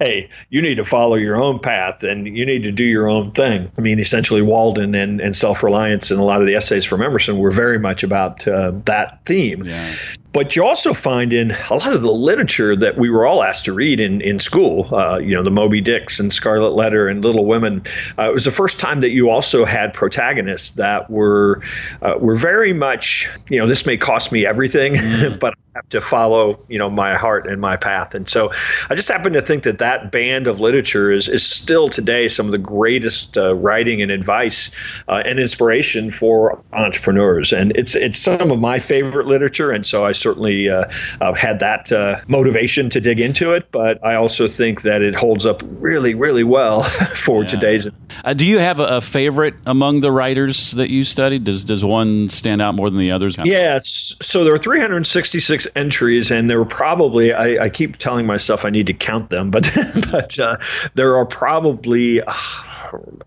hey, 0.00 0.28
you 0.50 0.62
need 0.62 0.76
to 0.76 0.84
follow 0.84 1.16
your 1.16 1.36
own 1.36 1.58
path 1.58 2.02
and 2.02 2.26
you 2.36 2.46
need 2.46 2.62
to 2.62 2.72
do 2.72 2.84
your 2.84 3.08
own 3.08 3.30
thing. 3.32 3.70
I 3.76 3.80
mean, 3.80 3.98
essentially, 3.98 4.42
Walden 4.42 4.94
and, 4.94 5.20
and 5.20 5.34
self 5.34 5.62
reliance 5.62 6.10
and 6.10 6.20
a 6.20 6.24
lot 6.24 6.40
of 6.40 6.46
the 6.46 6.54
essays 6.54 6.84
from 6.84 7.02
Emerson 7.02 7.38
were 7.38 7.50
very 7.50 7.78
much 7.78 8.02
about 8.02 8.46
uh, 8.46 8.72
that 8.84 9.24
theme. 9.24 9.64
Yeah. 9.64 9.94
But 10.32 10.54
you 10.54 10.64
also 10.64 10.92
find 10.92 11.32
in 11.32 11.52
a 11.70 11.74
lot 11.74 11.92
of 11.92 12.02
the 12.02 12.12
literature 12.12 12.76
that 12.76 12.98
we 12.98 13.08
were 13.08 13.26
all 13.26 13.42
asked 13.42 13.64
to 13.64 13.72
read 13.72 13.98
in, 13.98 14.20
in 14.20 14.38
school, 14.38 14.94
uh, 14.94 15.18
you 15.18 15.34
know, 15.34 15.42
the 15.42 15.50
Moby 15.50 15.80
Dicks 15.80 16.20
and 16.20 16.32
Scarlet 16.32 16.74
Letter 16.74 17.08
and 17.08 17.24
Little 17.24 17.46
Women. 17.46 17.82
Uh, 18.18 18.28
it 18.28 18.34
was 18.34 18.44
the 18.44 18.50
first 18.50 18.78
time 18.78 19.00
that 19.00 19.10
you 19.10 19.30
also 19.30 19.64
had 19.64 19.94
protagonists 19.94 20.72
that 20.72 21.10
were 21.10 21.62
uh, 22.02 22.14
were 22.20 22.34
very 22.34 22.74
much, 22.74 23.28
you 23.48 23.58
know, 23.58 23.66
this 23.66 23.86
may 23.86 23.96
cost 23.96 24.30
me 24.30 24.46
everything, 24.46 24.94
mm. 24.94 25.40
but 25.40 25.54
have 25.78 25.88
to 25.90 26.00
follow, 26.00 26.58
you 26.68 26.78
know, 26.78 26.90
my 26.90 27.14
heart 27.14 27.46
and 27.46 27.60
my 27.60 27.76
path. 27.76 28.14
And 28.14 28.26
so 28.28 28.50
I 28.90 28.96
just 28.96 29.08
happen 29.08 29.32
to 29.32 29.40
think 29.40 29.62
that 29.62 29.78
that 29.78 30.10
band 30.10 30.48
of 30.48 30.60
literature 30.60 31.12
is, 31.12 31.28
is 31.28 31.44
still 31.44 31.88
today 31.88 32.26
some 32.26 32.46
of 32.46 32.52
the 32.52 32.58
greatest 32.58 33.38
uh, 33.38 33.54
writing 33.54 34.02
and 34.02 34.10
advice 34.10 34.70
uh, 35.08 35.22
and 35.24 35.38
inspiration 35.38 36.10
for 36.10 36.60
entrepreneurs. 36.72 37.52
And 37.52 37.72
it's 37.76 37.94
it's 37.94 38.18
some 38.18 38.50
of 38.50 38.58
my 38.58 38.80
favorite 38.80 39.26
literature. 39.26 39.70
And 39.70 39.86
so 39.86 40.04
I 40.04 40.12
certainly 40.12 40.68
uh, 40.68 40.88
had 41.34 41.60
that 41.60 41.92
uh, 41.92 42.20
motivation 42.26 42.90
to 42.90 43.00
dig 43.00 43.20
into 43.20 43.52
it. 43.52 43.70
But 43.70 44.04
I 44.04 44.16
also 44.16 44.48
think 44.48 44.82
that 44.82 45.00
it 45.02 45.14
holds 45.14 45.46
up 45.46 45.62
really, 45.64 46.14
really 46.14 46.44
well 46.44 46.82
for 47.14 47.42
yeah. 47.42 47.48
today's. 47.48 47.88
Uh, 48.24 48.34
do 48.34 48.46
you 48.46 48.58
have 48.58 48.80
a, 48.80 48.96
a, 48.96 49.00
favorite 49.00 49.54
among 49.64 50.00
the 50.00 50.10
writers 50.10 50.72
that 50.72 50.90
you 50.90 51.04
studied? 51.04 51.44
Does 51.44 51.62
does 51.62 51.84
one 51.84 52.28
stand 52.28 52.60
out 52.60 52.74
more 52.74 52.90
than 52.90 52.98
the 52.98 53.12
others? 53.12 53.36
Yes. 53.44 54.16
So 54.20 54.42
there 54.42 54.52
are 54.52 54.58
366 54.58 55.67
entries, 55.74 56.30
and 56.30 56.48
there 56.50 56.58
were 56.58 56.64
probably 56.64 57.32
I, 57.32 57.64
I 57.64 57.68
keep 57.68 57.96
telling 57.96 58.26
myself 58.26 58.64
I 58.64 58.70
need 58.70 58.86
to 58.86 58.94
count 58.94 59.30
them, 59.30 59.50
but 59.50 59.70
but 60.10 60.38
uh, 60.38 60.58
there 60.94 61.16
are 61.16 61.26
probably. 61.26 62.22
Uh, 62.22 62.32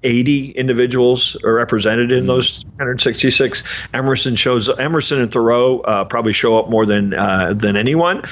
80 0.04 0.52
individuals 0.52 1.38
are 1.44 1.54
represented 1.54 2.12
in 2.12 2.26
those 2.26 2.64
166. 2.78 3.64
Emerson 3.94 4.36
shows 4.36 4.76
Emerson 4.80 5.20
and 5.20 5.32
Thoreau 5.32 5.82
uh, 5.82 6.06
probably 6.06 6.34
show 6.34 6.58
up 6.58 6.70
more 6.70 6.86
than 6.86 7.14
uh, 7.14 7.54
than 7.54 7.78
anyone. 7.78 8.24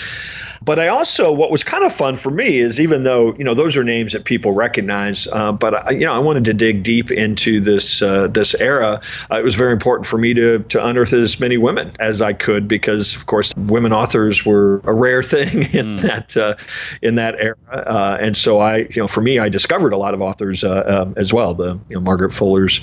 But 0.64 0.80
I 0.80 0.88
also, 0.88 1.32
what 1.32 1.52
was 1.52 1.64
kind 1.64 1.84
of 1.84 1.94
fun 1.94 2.16
for 2.16 2.32
me 2.32 2.60
is 2.60 2.80
even 2.80 3.04
though 3.04 3.34
you 3.36 3.44
know 3.44 3.54
those 3.54 3.78
are 3.78 3.84
names 3.84 4.14
that 4.14 4.26
people 4.26 4.52
recognize, 4.52 5.28
uh, 5.28 5.52
but 5.52 5.88
I, 5.88 5.92
you 5.92 6.06
know 6.06 6.14
I 6.14 6.20
wanted 6.20 6.46
to 6.46 6.54
dig 6.54 6.84
deep 6.84 7.12
into 7.12 7.62
this 7.62 8.02
uh, 8.02 8.28
this 8.28 8.56
era. 8.56 9.02
Uh, 9.32 9.40
it 9.40 9.44
was 9.44 9.56
very 9.56 9.72
important 9.72 10.06
for 10.06 10.18
me 10.18 10.34
to 10.34 10.60
to 10.60 10.86
unearth 10.86 11.14
as 11.14 11.40
many 11.40 11.58
women 11.58 11.92
as 12.00 12.22
I 12.22 12.34
could 12.34 12.68
because, 12.68 13.16
of 13.16 13.26
course, 13.26 13.54
women 13.56 13.94
authors 13.94 14.46
were 14.46 14.82
a 14.84 14.94
rare 14.94 15.24
thing 15.30 15.64
in 15.74 15.98
mm. 15.98 16.02
that 16.02 16.36
uh, 16.36 16.56
in 17.02 17.16
that 17.16 17.36
era, 17.40 17.56
uh, 17.72 18.18
and 18.20 18.36
so 18.36 18.60
I 18.60 18.78
you 18.78 18.98
know 18.98 19.08
for 19.08 19.22
me 19.22 19.40
I 19.40 19.50
discovered 19.50 19.94
a 19.94 19.98
lot 19.98 20.14
of 20.14 20.22
authors 20.22 20.64
uh, 20.64 21.04
um, 21.06 21.14
as 21.16 21.34
well. 21.34 21.54
The 21.54 21.80
you 21.90 21.96
know 21.96 22.02
Margaret 22.02 22.34
Fullers 22.34 22.82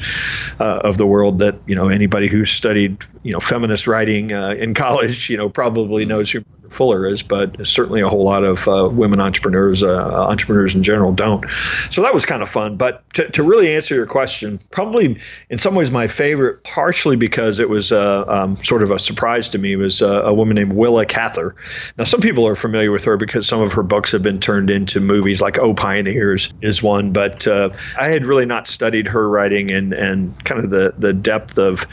of 0.59 0.99
the 0.99 1.07
world 1.07 1.39
that 1.41 1.57
you 1.67 1.75
know 1.75 1.89
anybody 1.89 2.29
who 2.29 2.45
studied 2.45 3.05
you 3.23 3.33
know 3.33 3.41
feminist 3.41 3.87
writing 3.87 4.31
in 4.31 4.75
college 4.87 5.29
you 5.29 5.37
know 5.37 5.49
probably 5.49 6.05
hmm. 6.05 6.11
knows 6.11 6.31
who 6.31 6.43
Fuller 6.71 7.07
is, 7.07 7.23
but 7.23 7.67
certainly 7.67 8.01
a 8.01 8.09
whole 8.09 8.25
lot 8.25 8.45
of 8.45 8.67
uh, 8.69 8.89
women 8.91 9.21
entrepreneurs, 9.21 9.83
uh, 9.83 10.27
entrepreneurs 10.29 10.75
in 10.75 10.83
general, 10.83 11.13
don't. 11.13 11.49
So 11.91 12.03
that 12.03 12.15
was 12.15 12.25
kind 12.25 12.43
of 12.43 12.49
fun. 12.49 12.77
But 12.77 13.09
to, 13.15 13.29
to 13.31 13.43
really 13.43 13.75
answer 13.75 13.95
your 13.95 14.07
question, 14.07 14.59
probably 14.71 15.19
in 15.51 15.59
some 15.59 15.75
ways 15.75 15.91
my 15.91 16.07
favorite, 16.07 16.63
partially 16.65 17.17
because 17.17 17.61
it 17.61 17.69
was 17.69 17.93
uh, 17.93 18.25
um, 18.29 18.55
sort 18.55 18.83
of 18.83 18.91
a 18.91 18.99
surprise 18.99 19.49
to 19.51 19.59
me, 19.59 19.77
was 19.77 20.03
uh, 20.03 20.23
a 20.25 20.35
woman 20.35 20.55
named 20.55 20.73
Willa 20.73 21.07
Cather. 21.07 21.55
Now, 21.99 22.05
some 22.05 22.21
people 22.21 22.47
are 22.47 22.55
familiar 22.55 22.93
with 22.93 23.05
her 23.05 23.17
because 23.17 23.47
some 23.47 23.61
of 23.61 23.73
her 23.73 23.83
books 23.83 24.13
have 24.13 24.23
been 24.23 24.41
turned 24.41 24.71
into 24.71 25.01
movies, 25.01 25.41
like 25.41 25.59
Oh 25.59 25.75
Pioneers 25.75 26.53
is 26.63 26.83
one. 26.83 27.13
But 27.13 27.47
uh, 27.47 27.71
I 27.99 28.09
had 28.09 28.27
really 28.27 28.47
not 28.47 28.67
studied 28.67 29.07
her 29.07 29.29
writing 29.29 29.71
and, 29.71 29.93
and 29.93 30.45
kind 30.45 30.65
of 30.65 30.71
the, 30.71 30.95
the 30.99 31.13
depth 31.13 31.59
of 31.59 31.87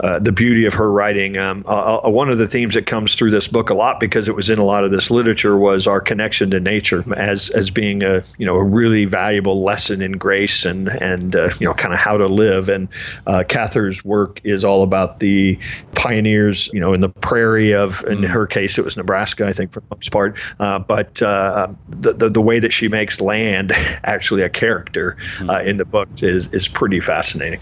uh, 0.00 0.18
the 0.18 0.32
beauty 0.32 0.64
of 0.64 0.74
her 0.74 0.90
writing. 0.90 1.36
Um, 1.36 1.64
uh, 1.66 2.00
uh, 2.04 2.10
one 2.10 2.30
of 2.30 2.38
the 2.38 2.46
themes 2.46 2.74
that 2.74 2.86
comes 2.86 3.14
through 3.14 3.30
this 3.30 3.48
book 3.48 3.70
a 3.70 3.74
lot 3.74 3.98
because 3.98 4.28
it 4.28 4.34
was 4.34 4.48
in 4.48 4.58
a 4.58 4.64
lot 4.64 4.84
of 4.84 4.90
this 4.90 5.10
literature 5.10 5.58
was 5.58 5.86
our 5.86 6.00
connection 6.00 6.50
to 6.52 6.60
nature 6.60 7.04
as 7.16 7.50
as 7.50 7.70
being 7.70 8.02
a 8.02 8.22
you 8.38 8.46
know 8.46 8.56
a 8.56 8.62
really 8.62 9.04
valuable 9.04 9.62
lesson 9.62 10.00
in 10.00 10.12
grace 10.12 10.64
and 10.64 10.88
and 10.88 11.34
uh, 11.34 11.48
you 11.60 11.66
know 11.66 11.74
kind 11.74 11.92
of 11.92 11.98
how 11.98 12.16
to 12.16 12.26
live. 12.26 12.68
And 12.68 12.88
uh, 13.26 13.44
Cather's 13.48 14.04
work 14.04 14.40
is 14.44 14.64
all 14.64 14.82
about 14.82 15.18
the 15.18 15.58
pioneers, 15.94 16.68
you 16.72 16.80
know, 16.80 16.92
in 16.92 17.00
the 17.00 17.08
prairie 17.08 17.72
of 17.74 18.04
in 18.04 18.18
mm. 18.18 18.28
her 18.28 18.46
case 18.46 18.78
it 18.78 18.84
was 18.84 18.96
Nebraska, 18.96 19.46
I 19.46 19.52
think 19.52 19.72
for 19.72 19.80
the 19.80 19.96
most 19.96 20.12
part. 20.12 20.38
but 20.58 21.14
the, 21.14 21.76
the, 21.88 22.30
the 22.30 22.40
way 22.40 22.60
that 22.60 22.72
she 22.72 22.88
makes 22.88 23.20
land 23.20 23.72
actually 24.04 24.42
a 24.42 24.48
character 24.48 25.16
mm. 25.38 25.66
in 25.66 25.76
the 25.76 25.84
book 25.84 26.08
is 26.22 26.48
is 26.48 26.68
pretty 26.68 27.00
fascinating. 27.00 27.60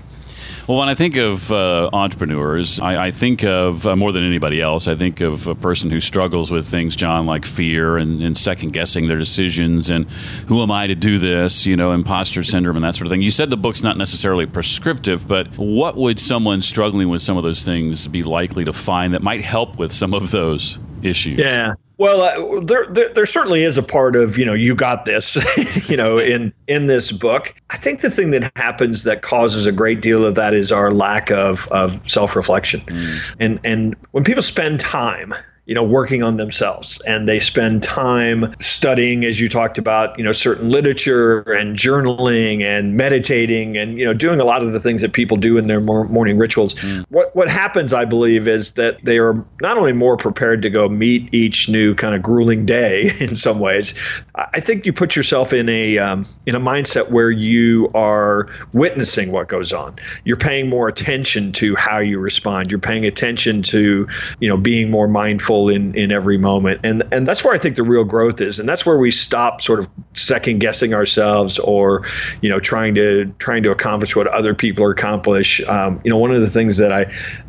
Well, 0.69 0.79
when 0.79 0.89
I 0.89 0.95
think 0.95 1.17
of 1.17 1.53
uh, 1.53 1.91
entrepreneurs, 1.93 2.81
I, 2.81 3.07
I, 3.07 3.11
think 3.13 3.45
of 3.45 3.87
uh, 3.87 3.95
more 3.95 4.11
than 4.11 4.25
anybody 4.25 4.61
else. 4.61 4.89
I 4.89 4.95
think 4.95 5.21
of 5.21 5.47
a 5.47 5.55
person 5.55 5.91
who 5.91 6.01
struggles 6.01 6.51
with 6.51 6.67
things, 6.67 6.97
John, 6.97 7.25
like 7.25 7.45
fear 7.45 7.97
and, 7.97 8.21
and, 8.21 8.37
second 8.37 8.73
guessing 8.73 9.07
their 9.07 9.19
decisions 9.19 9.89
and 9.89 10.11
who 10.49 10.63
am 10.63 10.71
I 10.71 10.89
to 10.89 10.95
do 10.95 11.19
this, 11.19 11.67
you 11.67 11.77
know, 11.77 11.93
imposter 11.93 12.45
syndrome 12.45 12.77
and 12.77 12.85
that 12.85 12.95
sort 12.95 13.07
of 13.07 13.11
thing. 13.11 13.23
You 13.23 13.31
said 13.31 13.49
the 13.49 13.57
book's 13.57 13.83
not 13.83 13.97
necessarily 13.97 14.45
prescriptive, 14.45 15.27
but 15.27 15.47
what 15.57 15.97
would 15.97 16.19
someone 16.19 16.63
struggling 16.63 17.09
with 17.09 17.23
some 17.23 17.37
of 17.37 17.45
those 17.45 17.65
things 17.65 18.07
be 18.09 18.23
likely 18.23 18.65
to 18.65 18.73
find 18.73 19.15
that 19.15 19.23
might 19.23 19.43
help 19.43 19.79
with 19.79 19.93
some 19.93 20.15
of 20.15 20.33
those 20.33 20.79
issues? 21.03 21.39
Yeah. 21.39 21.75
Well, 21.99 22.21
uh, 22.21 22.61
there, 22.61 22.87
there, 22.87 23.09
there 23.11 23.27
certainly 23.27 23.65
is 23.65 23.79
a 23.79 23.83
part 23.83 24.17
of 24.17 24.37
you 24.37 24.45
know 24.45 24.53
you 24.53 24.75
got 24.75 25.07
this, 25.07 25.39
you 25.89 25.97
know, 25.97 26.19
in 26.19 26.53
in 26.67 26.87
this 26.87 27.11
book. 27.11 27.55
I 27.71 27.79
think 27.79 28.01
the 28.01 28.11
thing 28.11 28.33
that 28.33 28.51
happens 28.57 29.05
that 29.05 29.23
causes 29.23 29.67
a 29.67 29.73
great 29.73 30.03
deal 30.03 30.25
of 30.25 30.35
that 30.35 30.53
is 30.53 30.73
our 30.73 30.93
lack 30.93 31.31
of 31.31 31.67
of 31.69 32.07
self 32.07 32.37
reflection, 32.37 32.81
mm. 32.81 33.37
and 33.41 33.61
and 33.65 33.97
when 34.11 34.25
people 34.25 34.43
spend 34.43 34.79
time 34.79 35.35
you 35.67 35.75
know 35.75 35.85
working 35.85 36.23
on 36.23 36.37
themselves. 36.37 37.01
And 37.07 37.29
they 37.29 37.39
spend 37.39 37.83
time 37.83 38.55
studying 38.61 39.25
as 39.25 39.41
you 39.41 39.49
talked 39.49 39.79
about 39.79 40.17
you 40.19 40.25
know 40.25 40.33
certain 40.33 40.71
literature 40.71 41.41
and 41.53 41.77
journaling 41.77 42.63
and 42.63 42.97
meditating 42.97 43.77
and 43.77 43.99
you 43.99 44.05
know 44.05 44.15
doing 44.15 44.41
a 44.41 44.45
lot 44.45 44.63
of 44.63 44.73
the 44.73 44.81
things 44.81 45.03
that 45.03 45.13
people 45.13 45.37
do 45.37 45.59
in 45.59 45.67
their 45.67 45.81
morning 45.81 46.39
rituals. 46.39 46.75
Mm. 46.77 47.05
what 47.09 47.35
what 47.35 47.49
happens 47.49 47.93
i 47.93 48.05
believe 48.05 48.47
is 48.49 48.73
that 48.73 49.03
they 49.05 49.19
are 49.19 49.45
not 49.61 49.77
only 49.77 49.93
more 49.93 50.17
prepared 50.17 50.63
to 50.63 50.71
go 50.71 50.89
meet 50.89 51.33
each 51.35 51.69
new 51.69 51.95
kind 51.95 52.15
of 52.15 52.23
grueling 52.23 52.67
day 52.67 53.11
in 53.21 53.35
some 53.35 53.59
ways 53.59 53.95
i 54.35 54.61
think 54.61 54.87
you 54.87 54.93
put 54.93 55.17
yourself 55.17 55.53
in 55.53 55.69
a 55.69 55.99
um, 55.99 56.25
in 56.47 56.55
a 56.55 56.61
mindset 56.61 57.11
where 57.11 57.31
you 57.31 57.91
are 57.95 58.49
witnessing 58.73 59.33
what 59.33 59.49
goes 59.49 59.73
on. 59.73 59.97
You're 60.25 60.37
paying 60.37 60.69
more 60.69 60.89
attention 60.89 61.53
to 61.53 61.75
how 61.77 61.99
you 61.99 62.19
respond. 62.19 62.71
You're 62.71 62.79
paying 62.81 63.05
attention 63.05 63.63
to 63.63 64.07
you 64.41 64.49
know 64.49 64.57
being 64.57 64.91
more 64.91 65.09
mindful 65.09 65.56
in 65.69 65.95
in 65.95 66.13
every 66.13 66.39
moment. 66.39 66.81
And 66.85 67.03
and 67.13 67.27
that's 67.27 67.43
where 67.45 67.55
i 67.55 67.59
think 67.59 67.77
the 67.77 67.83
real 67.83 68.05
growth 68.05 68.41
is. 68.41 68.61
And 68.61 68.69
that's 68.69 68.85
where 68.85 68.99
we 68.99 69.11
stop 69.11 69.61
sort 69.61 69.79
of 69.79 69.89
second 70.15 70.61
guessing 70.61 70.95
ourselves 70.95 71.59
or 71.59 72.05
you 72.43 72.49
know 72.49 72.61
trying 72.61 72.95
to 72.95 73.27
trying 73.39 73.63
to 73.63 73.71
accomplish 73.71 74.15
what 74.17 74.27
other 74.29 74.55
people 74.55 74.91
accomplish. 74.91 75.61
Um, 75.67 76.01
you 76.05 76.11
know 76.11 76.19
one 76.19 76.33
of 76.33 76.41
the 76.41 76.51
things 76.51 76.77
that 76.77 76.93
i 76.93 77.03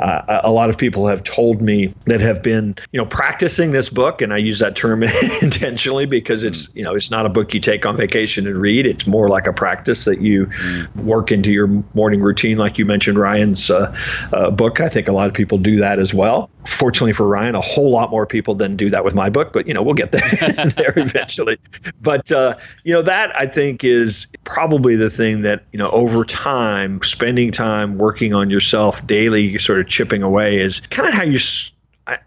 uh, 0.03 0.41
a 0.43 0.51
lot 0.51 0.69
of 0.69 0.77
people 0.77 1.07
have 1.07 1.23
told 1.23 1.61
me 1.61 1.93
that 2.05 2.21
have 2.21 2.41
been 2.41 2.75
you 2.91 2.99
know 2.99 3.05
practicing 3.05 3.71
this 3.71 3.89
book 3.89 4.21
and 4.21 4.33
i 4.33 4.37
use 4.37 4.59
that 4.59 4.75
term 4.75 5.03
intentionally 5.41 6.05
because 6.05 6.43
it's 6.43 6.69
you 6.73 6.83
know 6.83 6.93
it's 6.93 7.11
not 7.11 7.25
a 7.25 7.29
book 7.29 7.53
you 7.53 7.59
take 7.59 7.85
on 7.85 7.95
vacation 7.97 8.47
and 8.47 8.57
read. 8.57 8.85
It's 8.85 9.07
more 9.07 9.27
like 9.27 9.47
a 9.47 9.53
practice 9.53 10.05
that 10.05 10.21
you 10.21 10.49
work 10.95 11.31
into 11.31 11.51
your 11.51 11.67
morning 11.93 12.21
routine 12.21 12.57
like 12.57 12.77
you 12.77 12.85
mentioned 12.85 13.17
ryan's 13.17 13.69
uh, 13.69 13.93
uh, 14.33 14.51
book. 14.51 14.79
I 14.81 14.89
think 14.89 15.07
a 15.07 15.11
lot 15.11 15.27
of 15.27 15.33
people 15.33 15.57
do 15.57 15.77
that 15.79 15.99
as 15.99 16.13
well. 16.13 16.49
Fortunately 16.65 17.13
for 17.13 17.27
ryan 17.27 17.55
a 17.55 17.61
whole 17.61 17.91
lot 17.97 18.09
more 18.11 18.25
people 18.25 18.55
than 18.55 18.75
do 18.75 18.89
that 18.89 19.03
with 19.03 19.15
my 19.15 19.29
book, 19.29 19.51
but 19.53 19.67
you 19.67 19.73
know 19.73 19.81
we'll 19.81 19.93
get 19.93 20.11
there, 20.11 20.29
there 20.75 20.93
eventually. 20.95 21.57
But 22.01 22.31
uh, 22.31 22.57
you 22.83 22.93
know 22.93 23.01
that 23.01 23.35
I 23.35 23.45
think 23.45 23.83
is 23.83 24.27
probably 24.43 24.95
the 24.95 25.09
thing 25.09 25.41
that 25.41 25.63
you 25.71 25.79
know 25.79 25.89
over 25.89 26.23
time, 26.23 27.01
spending 27.03 27.51
time 27.51 27.97
working 27.97 28.33
on 28.33 28.49
yourself 28.49 29.05
daily, 29.05 29.57
sort 29.57 29.79
of 29.79 29.87
chipping 29.87 30.23
away, 30.23 30.59
is 30.59 30.79
kind 30.81 31.07
of 31.07 31.13
how 31.13 31.23
you. 31.23 31.39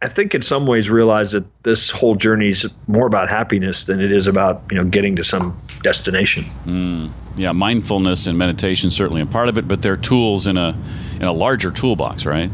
I 0.03 0.09
think 0.09 0.35
in 0.35 0.43
some 0.43 0.67
ways 0.67 0.91
realize 0.91 1.33
that 1.33 1.47
this 1.63 1.91
whole 1.91 2.15
journey 2.15 2.49
is 2.49 2.69
more 2.87 3.07
about 3.07 3.31
happiness 3.31 3.85
than 3.85 3.99
it 3.99 4.13
is 4.13 4.27
about 4.27 4.63
you 4.71 4.77
know 4.77 4.85
getting 4.85 5.17
to 5.17 5.25
some 5.25 5.57
destination. 5.83 6.45
Mm, 6.67 7.11
yeah, 7.37 7.53
mindfulness 7.53 8.27
and 8.27 8.37
meditation 8.37 8.91
certainly 8.91 9.23
a 9.23 9.27
part 9.27 9.49
of 9.49 9.57
it, 9.57 9.67
but 9.67 9.81
they're 9.81 9.97
tools 9.97 10.47
in 10.47 10.59
a 10.59 10.77
in 11.17 11.23
a 11.23 11.33
larger 11.33 11.71
toolbox, 11.71 12.27
right? 12.27 12.51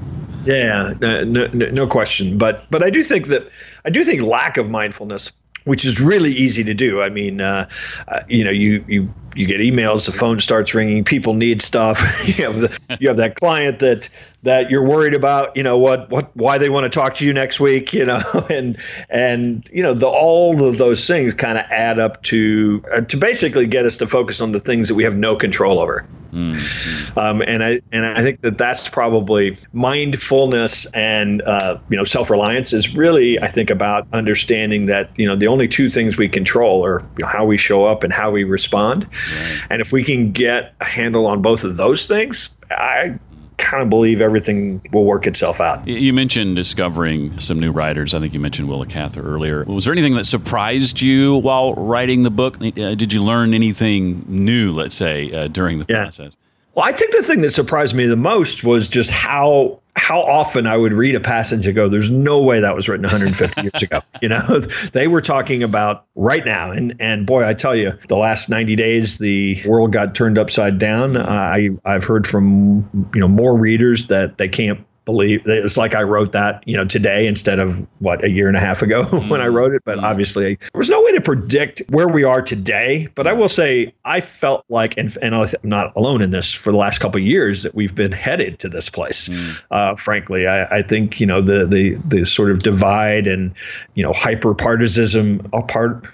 Yeah, 0.47 0.95
no, 1.00 1.25
no, 1.25 1.47
no 1.49 1.87
question. 1.87 2.38
But 2.38 2.65
but 2.71 2.83
I 2.83 2.91
do 2.91 3.03
think 3.03 3.26
that 3.29 3.49
I 3.85 3.91
do 3.91 4.05
think 4.05 4.23
lack 4.23 4.57
of 4.57 4.71
mindfulness 4.71 5.33
which 5.67 5.85
is 5.85 6.00
really 6.00 6.31
easy 6.31 6.62
to 6.62 6.75
do. 6.75 7.03
I 7.03 7.11
mean, 7.11 7.41
uh, 7.41 7.69
uh, 8.09 8.21
you 8.29 8.45
know, 8.45 8.50
you 8.50 8.85
you 8.87 9.12
you 9.35 9.47
get 9.47 9.61
emails, 9.61 10.07
the 10.07 10.12
phone 10.12 10.38
starts 10.38 10.75
ringing, 10.75 11.05
people 11.05 11.35
need 11.35 11.61
stuff. 11.61 11.99
you 12.38 12.45
have 12.45 12.61
the, 12.61 12.97
you 13.00 13.09
have 13.09 13.17
that 13.19 13.35
client 13.35 13.81
that 13.81 14.09
that 14.47 14.71
you're 14.71 14.85
worried 14.85 15.12
about, 15.12 15.57
you 15.57 15.62
know, 15.62 15.76
what 15.76 16.09
what 16.09 16.31
why 16.37 16.57
they 16.57 16.71
want 16.71 16.85
to 16.85 16.88
talk 16.88 17.15
to 17.17 17.26
you 17.26 17.33
next 17.33 17.59
week, 17.59 17.93
you 17.93 18.05
know, 18.05 18.23
and 18.50 18.79
and 19.11 19.69
you 19.73 19.83
know, 19.83 19.93
the 19.93 20.07
all 20.07 20.65
of 20.65 20.79
those 20.79 21.05
things 21.05 21.35
kind 21.35 21.59
of 21.59 21.65
add 21.65 21.99
up 21.99 22.23
to 22.23 22.83
uh, 22.95 23.00
to 23.03 23.17
basically 23.17 23.67
get 23.67 23.85
us 23.85 23.97
to 23.97 24.07
focus 24.07 24.41
on 24.41 24.53
the 24.53 24.61
things 24.61 24.87
that 24.88 24.95
we 24.95 25.03
have 25.03 25.19
no 25.19 25.35
control 25.35 25.81
over. 25.81 26.07
Mm-hmm. 26.33 27.19
Um, 27.19 27.43
and 27.43 27.65
I 27.65 27.81
and 27.91 28.07
I 28.07 28.23
think 28.23 28.41
that 28.43 28.57
that's 28.57 28.88
probably 28.88 29.57
mindfulness 29.73 30.87
and 30.93 31.43
uh, 31.43 31.79
you 31.88 31.97
know 31.97 32.05
self 32.05 32.31
reliance 32.31 32.73
is 32.73 32.95
really 32.95 33.41
I 33.41 33.49
think 33.49 33.69
about 33.69 34.07
understanding 34.12 34.87
that 34.87 35.11
you 35.17 35.26
know 35.26 35.35
the 35.35 35.49
only 35.49 35.67
two 35.67 35.91
things 35.91 36.17
we 36.17 36.29
control 36.29 36.85
are 36.85 37.00
you 37.00 37.23
know, 37.23 37.26
how 37.26 37.45
we 37.45 37.57
show 37.57 37.85
up 37.85 38.05
and 38.05 38.12
how 38.12 38.31
we 38.31 38.45
respond, 38.45 39.09
right. 39.12 39.67
and 39.71 39.81
if 39.81 39.93
we 39.93 40.05
can 40.05 40.31
get 40.31 40.75
a 40.81 40.85
handle 40.85 41.26
on 41.26 41.43
both 41.43 41.65
of 41.65 41.76
those 41.76 42.07
things, 42.07 42.50
I 42.71 43.19
kind 43.66 43.82
of 43.82 43.90
believe 43.90 44.20
everything 44.20 44.80
will 44.92 45.04
work 45.04 45.26
itself 45.26 45.61
out. 45.61 45.87
You 45.87 46.12
mentioned 46.12 46.54
discovering 46.56 47.38
some 47.38 47.58
new 47.58 47.73
writers. 47.73 48.14
I 48.14 48.20
think 48.20 48.32
you 48.32 48.40
mentioned 48.40 48.68
Willa 48.68 48.87
Cather 48.87 49.23
earlier. 49.23 49.64
Was 49.64 49.85
there 49.85 49.92
anything 49.92 50.14
that 50.14 50.26
surprised 50.26 51.00
you 51.00 51.37
while 51.37 51.75
writing 51.75 52.23
the 52.23 52.30
book? 52.30 52.58
Uh, 52.62 52.94
did 52.94 53.12
you 53.12 53.23
learn 53.23 53.54
anything 53.54 54.25
new, 54.28 54.73
let's 54.73 54.94
say, 54.94 55.32
uh, 55.32 55.49
during 55.49 55.78
the 55.78 55.87
yeah. 55.88 56.04
process? 56.04 56.37
Well, 56.76 56.85
I 56.85 56.92
think 56.92 57.12
the 57.12 57.23
thing 57.23 57.40
that 57.40 57.50
surprised 57.50 57.95
me 57.95 58.04
the 58.04 58.18
most 58.18 58.62
was 58.62 58.87
just 58.87 59.11
how 59.11 59.80
how 59.97 60.21
often 60.21 60.66
I 60.66 60.76
would 60.76 60.92
read 60.92 61.14
a 61.14 61.21
passage 61.21 61.66
and 61.66 61.75
go, 61.75 61.88
"There's 61.88 62.11
no 62.11 62.42
way 62.42 62.61
that 62.61 62.75
was 62.75 62.87
written 62.87 63.04
150 63.04 63.62
years 63.62 63.83
ago." 63.83 64.02
You 64.23 64.30
know, 64.30 64.61
they 64.92 65.09
were 65.09 65.21
talking 65.21 65.62
about 65.62 66.04
right 66.14 66.45
now, 66.45 66.71
and 66.71 66.95
and 67.00 67.26
boy, 67.26 67.47
I 67.47 67.54
tell 67.54 67.75
you, 67.75 67.92
the 68.09 68.16
last 68.16 68.49
90 68.49 68.76
days, 68.76 69.18
the 69.18 69.62
world 69.66 69.92
got 69.92 70.14
turned 70.14 70.38
upside 70.38 70.78
down. 70.78 71.16
I 71.16 71.71
I've 71.85 72.04
heard 72.04 72.26
from 72.26 73.11
you 73.14 73.21
know 73.21 73.28
more 73.28 73.56
readers 73.56 74.06
that 74.06 74.37
they 74.37 74.49
can't 74.49 74.86
believe 75.07 75.43
it's 75.47 75.79
like 75.79 75.95
I 75.95 76.03
wrote 76.03 76.33
that, 76.33 76.63
you 76.67 76.77
know, 76.77 76.85
today 76.85 77.27
instead 77.27 77.61
of 77.61 77.87
what 78.01 78.23
a 78.23 78.29
year 78.29 78.49
and 78.49 78.57
a 78.57 78.61
half 78.61 78.83
ago 78.83 79.05
when 79.29 79.41
I 79.41 79.47
mm. 79.47 79.55
wrote 79.55 79.73
it. 79.73 79.83
But 79.85 79.99
mm. 79.99 80.03
obviously, 80.03 80.57
there 80.57 80.79
was 80.79 80.91
no 80.91 81.01
way 81.01 81.13
to 81.13 81.21
predict 81.21 81.81
where 81.89 82.09
we 82.09 82.25
are 82.25 82.43
today. 82.43 83.09
But 83.15 83.27
I 83.27 83.33
will 83.33 83.49
say, 83.49 83.95
I 84.05 84.21
felt 84.21 84.65
like, 84.69 84.99
and, 84.99 85.17
and 85.23 85.35
I'm 85.35 85.49
not 85.63 85.97
alone 85.97 86.21
in 86.21 86.31
this 86.31 86.53
for 86.53 86.73
the 86.73 86.77
last 86.77 86.99
couple 86.99 87.19
of 87.19 87.27
years, 87.27 87.63
that 87.63 87.75
we've 87.75 87.95
been 87.95 88.13
headed 88.13 88.59
to 88.59 88.69
this 88.69 88.91
place. 88.91 89.29
Mm. 89.29 89.63
Uh, 89.71 89.97
frankly, 89.97 90.47
I, 90.47 90.79
I, 90.79 90.83
think 90.83 91.21
you 91.21 91.27
know 91.27 91.41
the 91.41 91.67
the 91.67 91.95
the 92.07 92.27
sort 92.27 92.51
of 92.51 92.59
divide 92.59 93.27
and 93.27 93.55
you 93.95 94.03
know 94.03 94.13
hyper 94.13 94.55
partisanism 94.55 95.49
apart. 95.53 96.07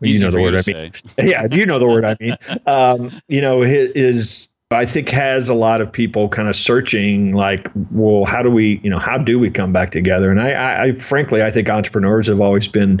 You 0.00 0.20
know 0.20 0.30
the 0.30 0.40
word 0.40 0.54
I 0.54 0.62
mean. 0.66 0.92
yeah, 1.28 1.46
you 1.50 1.66
know 1.66 1.78
the 1.78 1.88
word 1.88 2.04
I 2.04 2.16
mean. 2.20 2.36
Um, 2.66 3.20
you 3.28 3.40
know, 3.40 3.62
is 3.62 4.48
I 4.72 4.84
think 4.84 5.10
has 5.10 5.48
a 5.48 5.54
lot 5.54 5.80
of 5.80 5.92
people 5.92 6.28
kind 6.28 6.48
of 6.48 6.56
searching 6.56 7.34
like, 7.34 7.70
well, 7.92 8.24
how 8.24 8.42
do 8.42 8.50
we, 8.50 8.80
you 8.82 8.90
know, 8.90 8.98
how 8.98 9.16
do 9.16 9.38
we 9.38 9.48
come 9.48 9.72
back 9.72 9.90
together? 9.90 10.28
And 10.28 10.42
I, 10.42 10.50
I, 10.50 10.82
I 10.82 10.98
frankly, 10.98 11.40
I 11.40 11.52
think 11.52 11.70
entrepreneurs 11.70 12.26
have 12.26 12.40
always 12.40 12.66
been 12.66 13.00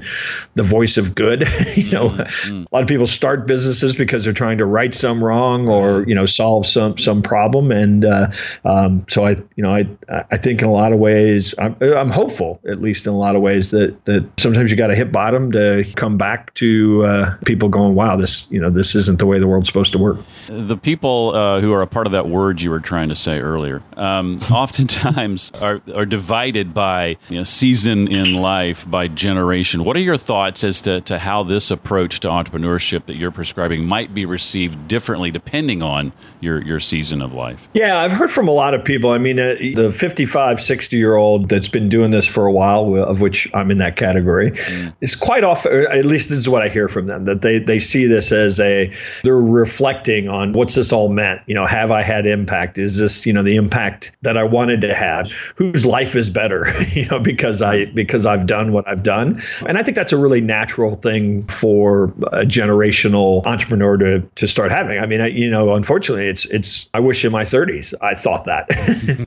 the 0.54 0.62
voice 0.62 0.96
of 0.96 1.16
good. 1.16 1.40
you 1.74 1.90
know, 1.90 2.10
mm-hmm. 2.10 2.62
a 2.62 2.66
lot 2.70 2.82
of 2.82 2.88
people 2.88 3.08
start 3.08 3.48
businesses 3.48 3.96
because 3.96 4.22
they're 4.22 4.32
trying 4.32 4.58
to 4.58 4.64
right 4.64 4.94
some 4.94 5.24
wrong 5.24 5.66
or 5.66 6.04
you 6.06 6.14
know 6.14 6.24
solve 6.24 6.68
some 6.68 6.96
some 6.98 7.20
problem. 7.20 7.72
And 7.72 8.04
uh, 8.04 8.28
um, 8.64 9.04
so 9.08 9.26
I, 9.26 9.30
you 9.56 9.64
know, 9.64 9.74
I 9.74 9.88
I 10.30 10.36
think 10.36 10.62
in 10.62 10.68
a 10.68 10.72
lot 10.72 10.92
of 10.92 11.00
ways, 11.00 11.52
I'm, 11.58 11.74
I'm 11.80 12.10
hopeful, 12.10 12.60
at 12.68 12.80
least 12.80 13.08
in 13.08 13.12
a 13.12 13.18
lot 13.18 13.34
of 13.34 13.42
ways, 13.42 13.72
that 13.72 14.04
that 14.04 14.24
sometimes 14.38 14.70
you 14.70 14.76
got 14.76 14.86
to 14.86 14.94
hit 14.94 15.10
bottom 15.10 15.50
to 15.50 15.82
come 15.96 16.16
back 16.16 16.54
to 16.54 17.04
uh, 17.04 17.36
people 17.44 17.68
going, 17.68 17.96
wow, 17.96 18.14
this, 18.14 18.48
you 18.52 18.60
know, 18.60 18.70
this 18.70 18.94
isn't 18.94 19.18
the 19.18 19.26
way 19.26 19.40
the 19.40 19.48
world's 19.48 19.66
supposed 19.66 19.90
to 19.94 19.98
work. 19.98 20.18
The 20.46 20.76
people. 20.76 21.32
Uh, 21.34 21.55
uh, 21.56 21.60
who 21.60 21.72
are 21.72 21.82
a 21.82 21.86
part 21.86 22.06
of 22.06 22.12
that 22.12 22.28
word 22.28 22.60
you 22.60 22.70
were 22.70 22.80
trying 22.80 23.08
to 23.08 23.14
say 23.14 23.38
earlier, 23.38 23.82
um, 23.96 24.38
oftentimes 24.52 25.50
are, 25.62 25.80
are 25.94 26.06
divided 26.06 26.74
by 26.74 27.16
you 27.28 27.38
know, 27.38 27.44
season 27.44 28.08
in 28.08 28.34
life, 28.34 28.88
by 28.88 29.08
generation. 29.08 29.84
What 29.84 29.96
are 29.96 30.00
your 30.00 30.16
thoughts 30.16 30.64
as 30.64 30.80
to, 30.82 31.00
to 31.02 31.18
how 31.18 31.42
this 31.42 31.70
approach 31.70 32.20
to 32.20 32.28
entrepreneurship 32.28 33.06
that 33.06 33.16
you're 33.16 33.30
prescribing 33.30 33.86
might 33.86 34.14
be 34.14 34.26
received 34.26 34.88
differently 34.88 35.30
depending 35.30 35.82
on 35.82 36.12
your, 36.40 36.62
your 36.62 36.80
season 36.80 37.22
of 37.22 37.32
life? 37.32 37.68
Yeah, 37.72 37.98
I've 37.98 38.12
heard 38.12 38.30
from 38.30 38.48
a 38.48 38.52
lot 38.52 38.74
of 38.74 38.84
people. 38.84 39.10
I 39.10 39.18
mean, 39.18 39.38
uh, 39.38 39.54
the 39.74 39.90
55, 39.90 40.60
60 40.60 40.96
year 40.96 41.16
old 41.16 41.48
that's 41.48 41.68
been 41.68 41.88
doing 41.88 42.10
this 42.10 42.26
for 42.26 42.46
a 42.46 42.52
while, 42.52 42.94
of 42.96 43.20
which 43.20 43.48
I'm 43.54 43.70
in 43.70 43.78
that 43.78 43.96
category, 43.96 44.50
mm. 44.50 44.94
is 45.00 45.14
quite 45.14 45.44
often, 45.44 45.86
at 45.86 46.04
least 46.04 46.28
this 46.28 46.38
is 46.38 46.48
what 46.48 46.62
I 46.62 46.68
hear 46.68 46.88
from 46.88 47.06
them, 47.06 47.24
that 47.24 47.42
they, 47.42 47.58
they 47.58 47.78
see 47.78 48.06
this 48.06 48.32
as 48.32 48.60
a, 48.60 48.92
they're 49.22 49.36
reflecting 49.36 50.28
on 50.28 50.52
what's 50.52 50.74
this 50.74 50.92
all 50.92 51.08
meant 51.08 51.40
you 51.46 51.54
know, 51.54 51.66
have 51.66 51.90
I 51.90 52.02
had 52.02 52.26
impact? 52.26 52.78
Is 52.78 52.98
this, 52.98 53.24
you 53.24 53.32
know, 53.32 53.42
the 53.42 53.56
impact 53.56 54.12
that 54.22 54.36
I 54.36 54.42
wanted 54.42 54.80
to 54.82 54.94
have? 54.94 55.30
Whose 55.56 55.86
life 55.86 56.16
is 56.16 56.28
better, 56.28 56.64
you 56.90 57.06
know, 57.06 57.18
because 57.18 57.62
I 57.62 57.86
because 57.86 58.26
I've 58.26 58.46
done 58.46 58.72
what 58.72 58.86
I've 58.88 59.02
done. 59.02 59.42
And 59.66 59.78
I 59.78 59.82
think 59.82 59.96
that's 59.96 60.12
a 60.12 60.18
really 60.18 60.40
natural 60.40 60.96
thing 60.96 61.42
for 61.42 62.06
a 62.32 62.44
generational 62.44 63.44
entrepreneur 63.46 63.96
to 63.98 64.20
to 64.20 64.46
start 64.46 64.72
having. 64.72 64.98
I 64.98 65.06
mean, 65.06 65.20
I, 65.20 65.28
you 65.28 65.50
know, 65.50 65.74
unfortunately, 65.74 66.25
it's 66.26 66.44
it's. 66.46 66.88
I 66.94 67.00
wish 67.00 67.24
in 67.24 67.32
my 67.32 67.44
30s 67.44 67.94
I 68.00 68.14
thought 68.14 68.44
that. 68.44 68.66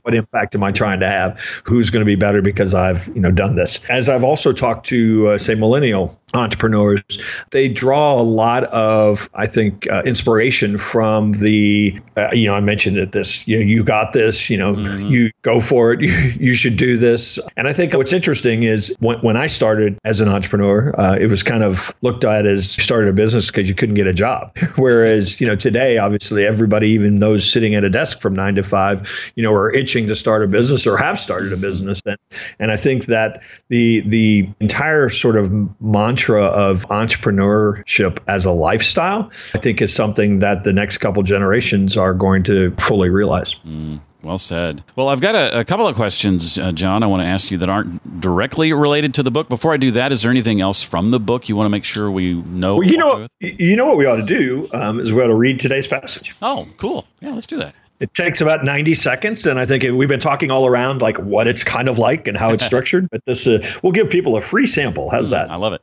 what 0.02 0.14
impact 0.14 0.54
am 0.54 0.64
I 0.64 0.72
trying 0.72 1.00
to 1.00 1.08
have? 1.08 1.40
Who's 1.64 1.90
going 1.90 2.00
to 2.00 2.06
be 2.06 2.16
better 2.16 2.42
because 2.42 2.74
I've 2.74 3.08
you 3.08 3.20
know 3.20 3.30
done 3.30 3.56
this? 3.56 3.80
As 3.88 4.08
I've 4.08 4.24
also 4.24 4.52
talked 4.52 4.86
to 4.86 5.28
uh, 5.28 5.38
say 5.38 5.54
millennial 5.54 6.16
entrepreneurs, 6.34 7.02
they 7.50 7.68
draw 7.68 8.20
a 8.20 8.22
lot 8.22 8.64
of 8.64 9.28
I 9.34 9.46
think 9.46 9.90
uh, 9.90 10.02
inspiration 10.04 10.78
from 10.78 11.32
the 11.32 11.98
uh, 12.16 12.28
you 12.32 12.46
know, 12.46 12.54
I 12.54 12.60
mentioned 12.60 12.98
it 12.98 13.12
this, 13.12 13.46
you 13.46 13.58
know, 13.58 13.64
you 13.64 13.84
got 13.84 14.12
this, 14.12 14.50
you 14.50 14.56
know, 14.56 14.74
mm-hmm. 14.74 15.06
you 15.06 15.30
go 15.42 15.60
for 15.60 15.92
it, 15.92 16.00
you, 16.04 16.12
you 16.38 16.54
should 16.54 16.76
do 16.76 16.96
this. 16.96 17.38
And 17.56 17.68
I 17.68 17.72
think 17.72 17.94
what's 17.94 18.12
interesting 18.12 18.62
is 18.62 18.94
when, 19.00 19.18
when 19.20 19.36
I 19.36 19.46
started 19.46 19.98
as 20.04 20.20
an 20.20 20.28
entrepreneur, 20.28 20.98
uh, 20.98 21.16
it 21.16 21.26
was 21.26 21.42
kind 21.42 21.62
of 21.62 21.94
looked 22.02 22.24
at 22.24 22.46
as 22.46 22.76
you 22.76 22.82
started 22.82 23.08
a 23.08 23.12
business 23.12 23.46
because 23.46 23.68
you 23.68 23.74
couldn't 23.74 23.94
get 23.94 24.06
a 24.06 24.12
job. 24.12 24.56
Whereas, 24.76 25.40
you 25.40 25.46
know, 25.46 25.56
today, 25.56 25.98
obviously, 25.98 26.46
everybody, 26.46 26.89
even 26.90 27.20
those 27.20 27.50
sitting 27.50 27.74
at 27.74 27.84
a 27.84 27.90
desk 27.90 28.20
from 28.20 28.34
nine 28.34 28.54
to 28.54 28.62
five, 28.62 29.32
you 29.34 29.42
know, 29.42 29.52
are 29.52 29.70
itching 29.70 30.06
to 30.08 30.14
start 30.14 30.42
a 30.42 30.48
business 30.48 30.86
or 30.86 30.96
have 30.96 31.18
started 31.18 31.52
a 31.52 31.54
mm-hmm. 31.54 31.62
business. 31.62 32.02
And, 32.04 32.16
and 32.58 32.70
I 32.70 32.76
think 32.76 33.06
that 33.06 33.40
the, 33.68 34.00
the 34.06 34.48
entire 34.60 35.08
sort 35.08 35.36
of 35.36 35.50
mantra 35.80 36.44
of 36.44 36.86
entrepreneurship 36.88 38.18
as 38.26 38.44
a 38.44 38.52
lifestyle, 38.52 39.30
I 39.54 39.58
think 39.58 39.80
is 39.80 39.94
something 39.94 40.40
that 40.40 40.64
the 40.64 40.72
next 40.72 40.98
couple 40.98 41.22
generations 41.22 41.96
are 41.96 42.14
going 42.14 42.42
to 42.44 42.74
fully 42.78 43.10
realize. 43.10 43.54
Mm. 43.54 44.00
Well 44.22 44.38
said. 44.38 44.84
Well, 44.96 45.08
I've 45.08 45.20
got 45.20 45.34
a, 45.34 45.60
a 45.60 45.64
couple 45.64 45.86
of 45.86 45.96
questions, 45.96 46.58
uh, 46.58 46.72
John, 46.72 47.02
I 47.02 47.06
want 47.06 47.22
to 47.22 47.26
ask 47.26 47.50
you 47.50 47.56
that 47.58 47.70
aren't 47.70 48.20
directly 48.20 48.72
related 48.72 49.14
to 49.14 49.22
the 49.22 49.30
book. 49.30 49.48
Before 49.48 49.72
I 49.72 49.76
do 49.78 49.90
that, 49.92 50.12
is 50.12 50.22
there 50.22 50.30
anything 50.30 50.60
else 50.60 50.82
from 50.82 51.10
the 51.10 51.20
book 51.20 51.48
you 51.48 51.56
want 51.56 51.66
to 51.66 51.70
make 51.70 51.84
sure 51.84 52.10
we 52.10 52.34
know? 52.34 52.76
Well, 52.76 52.86
you 52.86 52.98
know, 52.98 53.26
you 53.40 53.76
know 53.76 53.86
what 53.86 53.96
we 53.96 54.06
ought 54.06 54.16
to 54.16 54.26
do 54.26 54.68
um, 54.74 55.00
is 55.00 55.12
we 55.12 55.22
ought 55.22 55.28
to 55.28 55.34
read 55.34 55.58
today's 55.58 55.88
passage. 55.88 56.34
Oh, 56.42 56.66
cool. 56.76 57.06
Yeah, 57.20 57.32
let's 57.32 57.46
do 57.46 57.56
that. 57.58 57.74
It 58.00 58.14
takes 58.14 58.40
about 58.40 58.64
90 58.64 58.94
seconds, 58.94 59.46
and 59.46 59.60
I 59.60 59.66
think 59.66 59.84
we've 59.84 60.08
been 60.08 60.20
talking 60.20 60.50
all 60.50 60.66
around 60.66 61.02
like 61.02 61.18
what 61.18 61.46
it's 61.46 61.62
kind 61.62 61.88
of 61.88 61.98
like 61.98 62.26
and 62.26 62.36
how 62.36 62.50
it's 62.50 62.64
structured. 62.70 63.08
but 63.10 63.24
this, 63.26 63.46
uh, 63.46 63.58
we'll 63.82 63.92
give 63.92 64.08
people 64.08 64.36
a 64.36 64.40
free 64.40 64.66
sample. 64.66 65.10
How's 65.10 65.28
mm, 65.28 65.32
that? 65.32 65.50
I 65.50 65.56
love 65.56 65.74
it. 65.74 65.82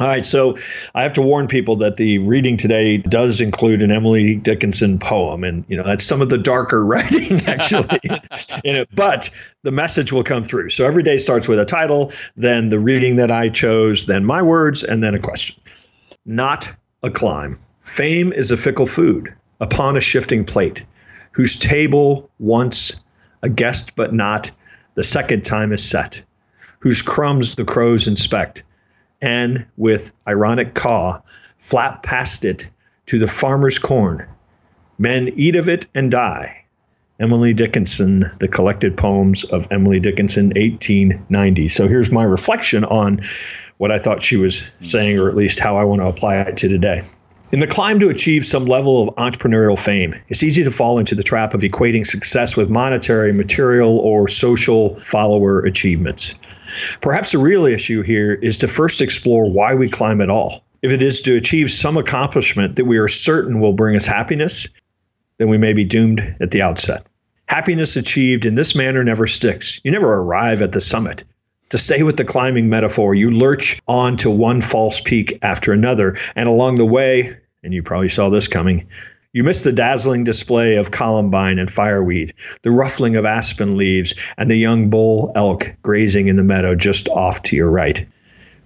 All 0.00 0.06
right, 0.06 0.24
so 0.24 0.56
I 0.94 1.02
have 1.02 1.12
to 1.14 1.22
warn 1.22 1.48
people 1.48 1.74
that 1.76 1.96
the 1.96 2.18
reading 2.18 2.56
today 2.56 2.98
does 2.98 3.40
include 3.40 3.82
an 3.82 3.90
Emily 3.90 4.36
Dickinson 4.36 4.96
poem, 5.00 5.42
and 5.42 5.64
you 5.66 5.76
know 5.76 5.82
that's 5.82 6.04
some 6.04 6.22
of 6.22 6.28
the 6.28 6.38
darker 6.38 6.84
writing 6.86 7.44
actually 7.46 7.98
in 8.62 8.76
it. 8.76 8.88
But 8.94 9.28
the 9.64 9.72
message 9.72 10.12
will 10.12 10.22
come 10.22 10.44
through. 10.44 10.70
So 10.70 10.86
every 10.86 11.02
day 11.02 11.18
starts 11.18 11.48
with 11.48 11.58
a 11.58 11.64
title, 11.64 12.12
then 12.36 12.68
the 12.68 12.78
reading 12.78 13.16
that 13.16 13.32
I 13.32 13.48
chose, 13.48 14.06
then 14.06 14.24
my 14.24 14.40
words, 14.40 14.84
and 14.84 15.02
then 15.02 15.16
a 15.16 15.18
question. 15.18 15.56
Not 16.24 16.72
a 17.02 17.10
climb. 17.10 17.56
Fame 17.80 18.32
is 18.32 18.52
a 18.52 18.56
fickle 18.56 18.86
food 18.86 19.34
upon 19.60 19.96
a 19.96 20.00
shifting 20.00 20.44
plate, 20.44 20.84
whose 21.32 21.56
table 21.56 22.30
once 22.38 22.94
a 23.42 23.48
guest 23.48 23.96
but 23.96 24.14
not, 24.14 24.52
the 24.94 25.02
second 25.02 25.44
time 25.44 25.72
is 25.72 25.82
set, 25.82 26.22
whose 26.78 27.02
crumbs 27.02 27.56
the 27.56 27.64
crows 27.64 28.06
inspect 28.06 28.62
and 29.20 29.66
with 29.76 30.12
ironic 30.26 30.74
caw 30.74 31.20
flap 31.58 32.02
past 32.02 32.44
it 32.44 32.68
to 33.06 33.18
the 33.18 33.26
farmer's 33.26 33.78
corn. 33.78 34.26
Men 34.98 35.28
eat 35.36 35.56
of 35.56 35.68
it 35.68 35.86
and 35.94 36.10
die. 36.10 36.64
Emily 37.20 37.52
Dickinson, 37.52 38.30
the 38.38 38.46
collected 38.46 38.96
poems 38.96 39.42
of 39.44 39.66
Emily 39.72 39.98
Dickinson, 39.98 40.46
1890. 40.48 41.68
So 41.68 41.88
here's 41.88 42.12
my 42.12 42.22
reflection 42.22 42.84
on 42.84 43.22
what 43.78 43.90
I 43.90 43.98
thought 43.98 44.22
she 44.22 44.36
was 44.36 44.62
hmm. 44.62 44.84
saying, 44.84 45.18
or 45.18 45.28
at 45.28 45.36
least 45.36 45.58
how 45.58 45.76
I 45.76 45.84
want 45.84 46.00
to 46.00 46.06
apply 46.06 46.36
it 46.36 46.56
to 46.58 46.68
today. 46.68 47.00
In 47.50 47.60
the 47.60 47.66
climb 47.66 47.98
to 48.00 48.10
achieve 48.10 48.44
some 48.44 48.66
level 48.66 49.08
of 49.08 49.14
entrepreneurial 49.14 49.78
fame, 49.78 50.14
it's 50.28 50.42
easy 50.42 50.62
to 50.64 50.70
fall 50.70 50.98
into 50.98 51.14
the 51.14 51.22
trap 51.22 51.54
of 51.54 51.62
equating 51.62 52.06
success 52.06 52.58
with 52.58 52.68
monetary, 52.68 53.32
material, 53.32 53.98
or 54.00 54.28
social 54.28 54.96
follower 54.96 55.60
achievements. 55.60 56.34
Perhaps 57.00 57.32
the 57.32 57.38
real 57.38 57.64
issue 57.64 58.02
here 58.02 58.34
is 58.34 58.58
to 58.58 58.68
first 58.68 59.00
explore 59.00 59.50
why 59.50 59.72
we 59.74 59.88
climb 59.88 60.20
at 60.20 60.28
all. 60.28 60.62
If 60.82 60.92
it 60.92 61.00
is 61.00 61.22
to 61.22 61.36
achieve 61.36 61.70
some 61.70 61.96
accomplishment 61.96 62.76
that 62.76 62.84
we 62.84 62.98
are 62.98 63.08
certain 63.08 63.60
will 63.60 63.72
bring 63.72 63.96
us 63.96 64.06
happiness, 64.06 64.68
then 65.38 65.48
we 65.48 65.56
may 65.56 65.72
be 65.72 65.84
doomed 65.84 66.36
at 66.40 66.50
the 66.50 66.60
outset. 66.60 67.06
Happiness 67.46 67.96
achieved 67.96 68.44
in 68.44 68.56
this 68.56 68.74
manner 68.74 69.02
never 69.02 69.26
sticks. 69.26 69.80
You 69.84 69.90
never 69.90 70.12
arrive 70.12 70.60
at 70.60 70.72
the 70.72 70.82
summit. 70.82 71.24
To 71.70 71.78
stay 71.78 72.02
with 72.02 72.16
the 72.16 72.24
climbing 72.24 72.70
metaphor, 72.70 73.14
you 73.14 73.30
lurch 73.30 73.82
on 73.86 74.16
to 74.18 74.30
one 74.30 74.62
false 74.62 75.02
peak 75.02 75.38
after 75.42 75.72
another, 75.72 76.16
and 76.34 76.48
along 76.48 76.76
the 76.76 76.86
way, 76.86 77.36
and 77.62 77.74
you 77.74 77.82
probably 77.82 78.08
saw 78.08 78.30
this 78.30 78.48
coming, 78.48 78.86
you 79.34 79.44
miss 79.44 79.62
the 79.62 79.72
dazzling 79.72 80.24
display 80.24 80.76
of 80.76 80.90
columbine 80.90 81.58
and 81.58 81.70
fireweed, 81.70 82.32
the 82.62 82.70
ruffling 82.70 83.16
of 83.16 83.26
aspen 83.26 83.76
leaves, 83.76 84.14
and 84.38 84.50
the 84.50 84.56
young 84.56 84.88
bull 84.88 85.30
elk 85.34 85.76
grazing 85.82 86.28
in 86.28 86.36
the 86.36 86.42
meadow 86.42 86.74
just 86.74 87.10
off 87.10 87.42
to 87.42 87.56
your 87.56 87.70
right. 87.70 88.06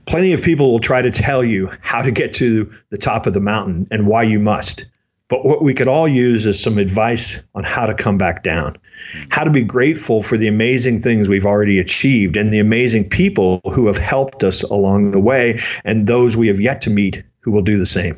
Plenty 0.06 0.32
of 0.32 0.42
people 0.42 0.70
will 0.70 0.78
try 0.78 1.02
to 1.02 1.10
tell 1.10 1.42
you 1.42 1.72
how 1.80 2.02
to 2.02 2.12
get 2.12 2.34
to 2.34 2.72
the 2.90 2.98
top 2.98 3.26
of 3.26 3.32
the 3.32 3.40
mountain 3.40 3.86
and 3.90 4.06
why 4.06 4.22
you 4.22 4.38
must. 4.38 4.86
But 5.32 5.46
what 5.46 5.62
we 5.62 5.72
could 5.72 5.88
all 5.88 6.06
use 6.06 6.44
is 6.44 6.62
some 6.62 6.76
advice 6.76 7.42
on 7.54 7.64
how 7.64 7.86
to 7.86 7.94
come 7.94 8.18
back 8.18 8.42
down, 8.42 8.74
hmm. 9.14 9.22
how 9.30 9.44
to 9.44 9.50
be 9.50 9.62
grateful 9.62 10.22
for 10.22 10.36
the 10.36 10.46
amazing 10.46 11.00
things 11.00 11.26
we've 11.26 11.46
already 11.46 11.78
achieved 11.78 12.36
and 12.36 12.50
the 12.50 12.58
amazing 12.58 13.08
people 13.08 13.62
who 13.72 13.86
have 13.86 13.96
helped 13.96 14.44
us 14.44 14.62
along 14.62 15.12
the 15.12 15.20
way 15.20 15.58
and 15.86 16.06
those 16.06 16.36
we 16.36 16.48
have 16.48 16.60
yet 16.60 16.82
to 16.82 16.90
meet 16.90 17.22
who 17.40 17.50
will 17.50 17.62
do 17.62 17.78
the 17.78 17.86
same. 17.86 18.14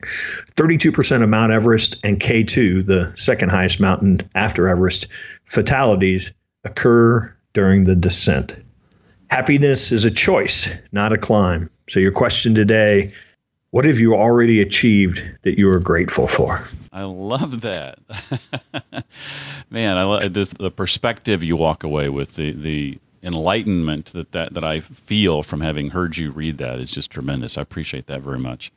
32% 0.00 1.22
of 1.22 1.28
Mount 1.28 1.52
Everest 1.52 1.98
and 2.02 2.18
K2, 2.18 2.86
the 2.86 3.12
second 3.16 3.50
highest 3.50 3.78
mountain 3.78 4.20
after 4.34 4.66
Everest, 4.66 5.08
fatalities 5.44 6.32
occur 6.64 7.36
during 7.52 7.82
the 7.82 7.94
descent. 7.94 8.56
Happiness 9.28 9.92
is 9.92 10.06
a 10.06 10.10
choice, 10.10 10.70
not 10.90 11.12
a 11.12 11.18
climb. 11.18 11.68
So, 11.90 12.00
your 12.00 12.12
question 12.12 12.54
today 12.54 13.12
what 13.76 13.84
have 13.84 13.98
you 13.98 14.14
already 14.14 14.62
achieved 14.62 15.22
that 15.42 15.58
you 15.58 15.68
are 15.68 15.78
grateful 15.78 16.26
for? 16.26 16.64
I 16.94 17.02
love 17.02 17.60
that. 17.60 17.98
Man, 19.70 19.98
I 19.98 20.04
love 20.04 20.32
this, 20.32 20.48
the 20.48 20.70
perspective 20.70 21.44
you 21.44 21.56
walk 21.56 21.84
away 21.84 22.08
with, 22.08 22.36
the, 22.36 22.52
the 22.52 22.98
enlightenment 23.22 24.14
that, 24.14 24.32
that, 24.32 24.54
that 24.54 24.64
I 24.64 24.80
feel 24.80 25.42
from 25.42 25.60
having 25.60 25.90
heard 25.90 26.16
you 26.16 26.30
read 26.30 26.56
that 26.56 26.78
is 26.78 26.90
just 26.90 27.10
tremendous. 27.10 27.58
I 27.58 27.60
appreciate 27.60 28.06
that 28.06 28.22
very 28.22 28.38
much. 28.38 28.72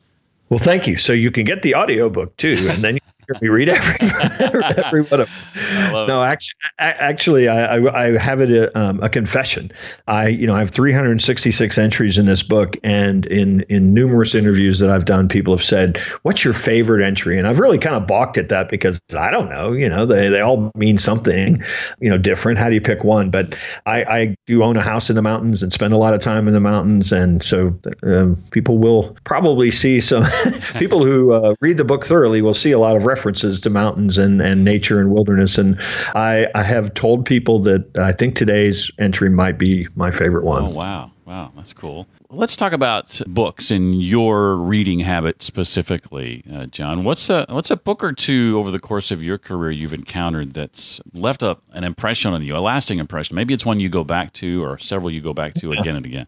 Well, 0.50 0.58
thank 0.58 0.86
you. 0.86 0.98
So 0.98 1.14
you 1.14 1.30
can 1.30 1.44
get 1.44 1.62
the 1.62 1.76
audiobook 1.76 2.36
too, 2.36 2.68
and 2.68 2.84
then 2.84 2.98
you 3.34 3.38
we 3.40 3.48
read 3.48 3.68
every, 3.68 3.96
every 4.84 5.02
one 5.02 5.20
of 5.20 5.28
them. 5.28 6.06
No, 6.06 6.22
actually, 6.22 6.54
actually, 6.78 7.48
I, 7.48 7.76
I, 7.76 8.04
I 8.04 8.18
have 8.18 8.40
it 8.40 8.50
a, 8.50 8.78
um, 8.78 9.02
a, 9.02 9.08
confession. 9.08 9.70
I, 10.06 10.28
you 10.28 10.46
know, 10.46 10.54
I 10.54 10.60
have 10.60 10.70
366 10.70 11.78
entries 11.78 12.18
in 12.18 12.26
this 12.26 12.42
book, 12.42 12.76
and 12.82 13.26
in 13.26 13.60
in 13.62 13.94
numerous 13.94 14.34
interviews 14.34 14.78
that 14.80 14.90
I've 14.90 15.04
done, 15.04 15.28
people 15.28 15.54
have 15.54 15.64
said, 15.64 15.98
"What's 16.22 16.44
your 16.44 16.54
favorite 16.54 17.04
entry?" 17.04 17.38
And 17.38 17.46
I've 17.46 17.58
really 17.58 17.78
kind 17.78 17.96
of 17.96 18.06
balked 18.06 18.38
at 18.38 18.48
that 18.48 18.68
because 18.68 19.00
I 19.16 19.30
don't 19.30 19.48
know. 19.48 19.72
You 19.72 19.88
know, 19.88 20.06
they 20.06 20.28
they 20.28 20.40
all 20.40 20.70
mean 20.74 20.98
something, 20.98 21.62
you 22.00 22.10
know, 22.10 22.18
different. 22.18 22.58
How 22.58 22.68
do 22.68 22.74
you 22.74 22.80
pick 22.80 23.04
one? 23.04 23.30
But 23.30 23.56
I, 23.86 24.04
I 24.04 24.36
do 24.46 24.62
own 24.64 24.76
a 24.76 24.82
house 24.82 25.10
in 25.10 25.16
the 25.16 25.22
mountains 25.22 25.62
and 25.62 25.72
spend 25.72 25.92
a 25.92 25.98
lot 25.98 26.14
of 26.14 26.20
time 26.20 26.48
in 26.48 26.54
the 26.54 26.60
mountains, 26.60 27.12
and 27.12 27.42
so 27.42 27.78
um, 28.02 28.36
people 28.52 28.78
will 28.78 29.16
probably 29.24 29.70
see 29.70 30.00
some 30.00 30.24
people 30.78 31.04
who 31.04 31.32
uh, 31.32 31.54
read 31.60 31.76
the 31.76 31.84
book 31.84 32.04
thoroughly 32.04 32.42
will 32.42 32.54
see 32.54 32.72
a 32.72 32.78
lot 32.78 32.96
of 32.96 33.04
references 33.04 33.19
references 33.20 33.60
to 33.60 33.68
mountains 33.68 34.16
and, 34.16 34.40
and 34.40 34.64
nature 34.64 34.98
and 34.98 35.12
wilderness. 35.12 35.58
And 35.58 35.78
I, 36.14 36.46
I 36.54 36.62
have 36.62 36.94
told 36.94 37.26
people 37.26 37.58
that 37.60 37.98
I 37.98 38.12
think 38.12 38.34
today's 38.34 38.90
entry 38.98 39.28
might 39.28 39.58
be 39.58 39.86
my 39.94 40.10
favorite 40.10 40.44
one. 40.44 40.70
Oh, 40.70 40.74
wow. 40.74 41.12
Wow. 41.26 41.52
That's 41.54 41.74
cool. 41.74 42.06
Let's 42.30 42.56
talk 42.56 42.72
about 42.72 43.20
books 43.26 43.70
and 43.70 44.02
your 44.02 44.56
reading 44.56 45.00
habit 45.00 45.42
specifically, 45.42 46.42
uh, 46.50 46.66
John. 46.66 47.04
What's 47.04 47.28
a 47.28 47.44
what's 47.48 47.70
a 47.70 47.76
book 47.76 48.02
or 48.02 48.12
two 48.12 48.56
over 48.56 48.70
the 48.70 48.78
course 48.78 49.10
of 49.10 49.22
your 49.22 49.36
career 49.36 49.70
you've 49.70 49.92
encountered 49.92 50.54
that's 50.54 51.00
left 51.12 51.42
a, 51.42 51.58
an 51.72 51.84
impression 51.84 52.32
on 52.32 52.42
you, 52.42 52.56
a 52.56 52.58
lasting 52.58 53.00
impression? 53.00 53.34
Maybe 53.36 53.52
it's 53.52 53.66
one 53.66 53.80
you 53.80 53.88
go 53.88 54.04
back 54.04 54.32
to, 54.34 54.64
or 54.64 54.78
several 54.78 55.10
you 55.10 55.20
go 55.20 55.34
back 55.34 55.54
to 55.54 55.72
again 55.72 55.96
and 55.96 56.06
again. 56.06 56.26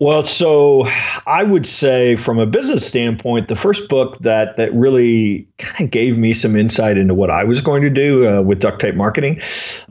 Well, 0.00 0.22
so 0.22 0.86
I 1.26 1.44
would 1.44 1.66
say 1.66 2.16
from 2.16 2.38
a 2.38 2.46
business 2.46 2.86
standpoint, 2.86 3.48
the 3.48 3.54
first 3.54 3.86
book 3.90 4.18
that 4.20 4.56
that 4.56 4.72
really 4.72 5.46
kind 5.58 5.84
of 5.84 5.90
gave 5.90 6.16
me 6.16 6.32
some 6.32 6.56
insight 6.56 6.96
into 6.96 7.12
what 7.12 7.30
I 7.30 7.44
was 7.44 7.60
going 7.60 7.82
to 7.82 7.90
do 7.90 8.26
uh, 8.26 8.40
with 8.40 8.60
duct 8.60 8.80
tape 8.80 8.94
marketing. 8.94 9.42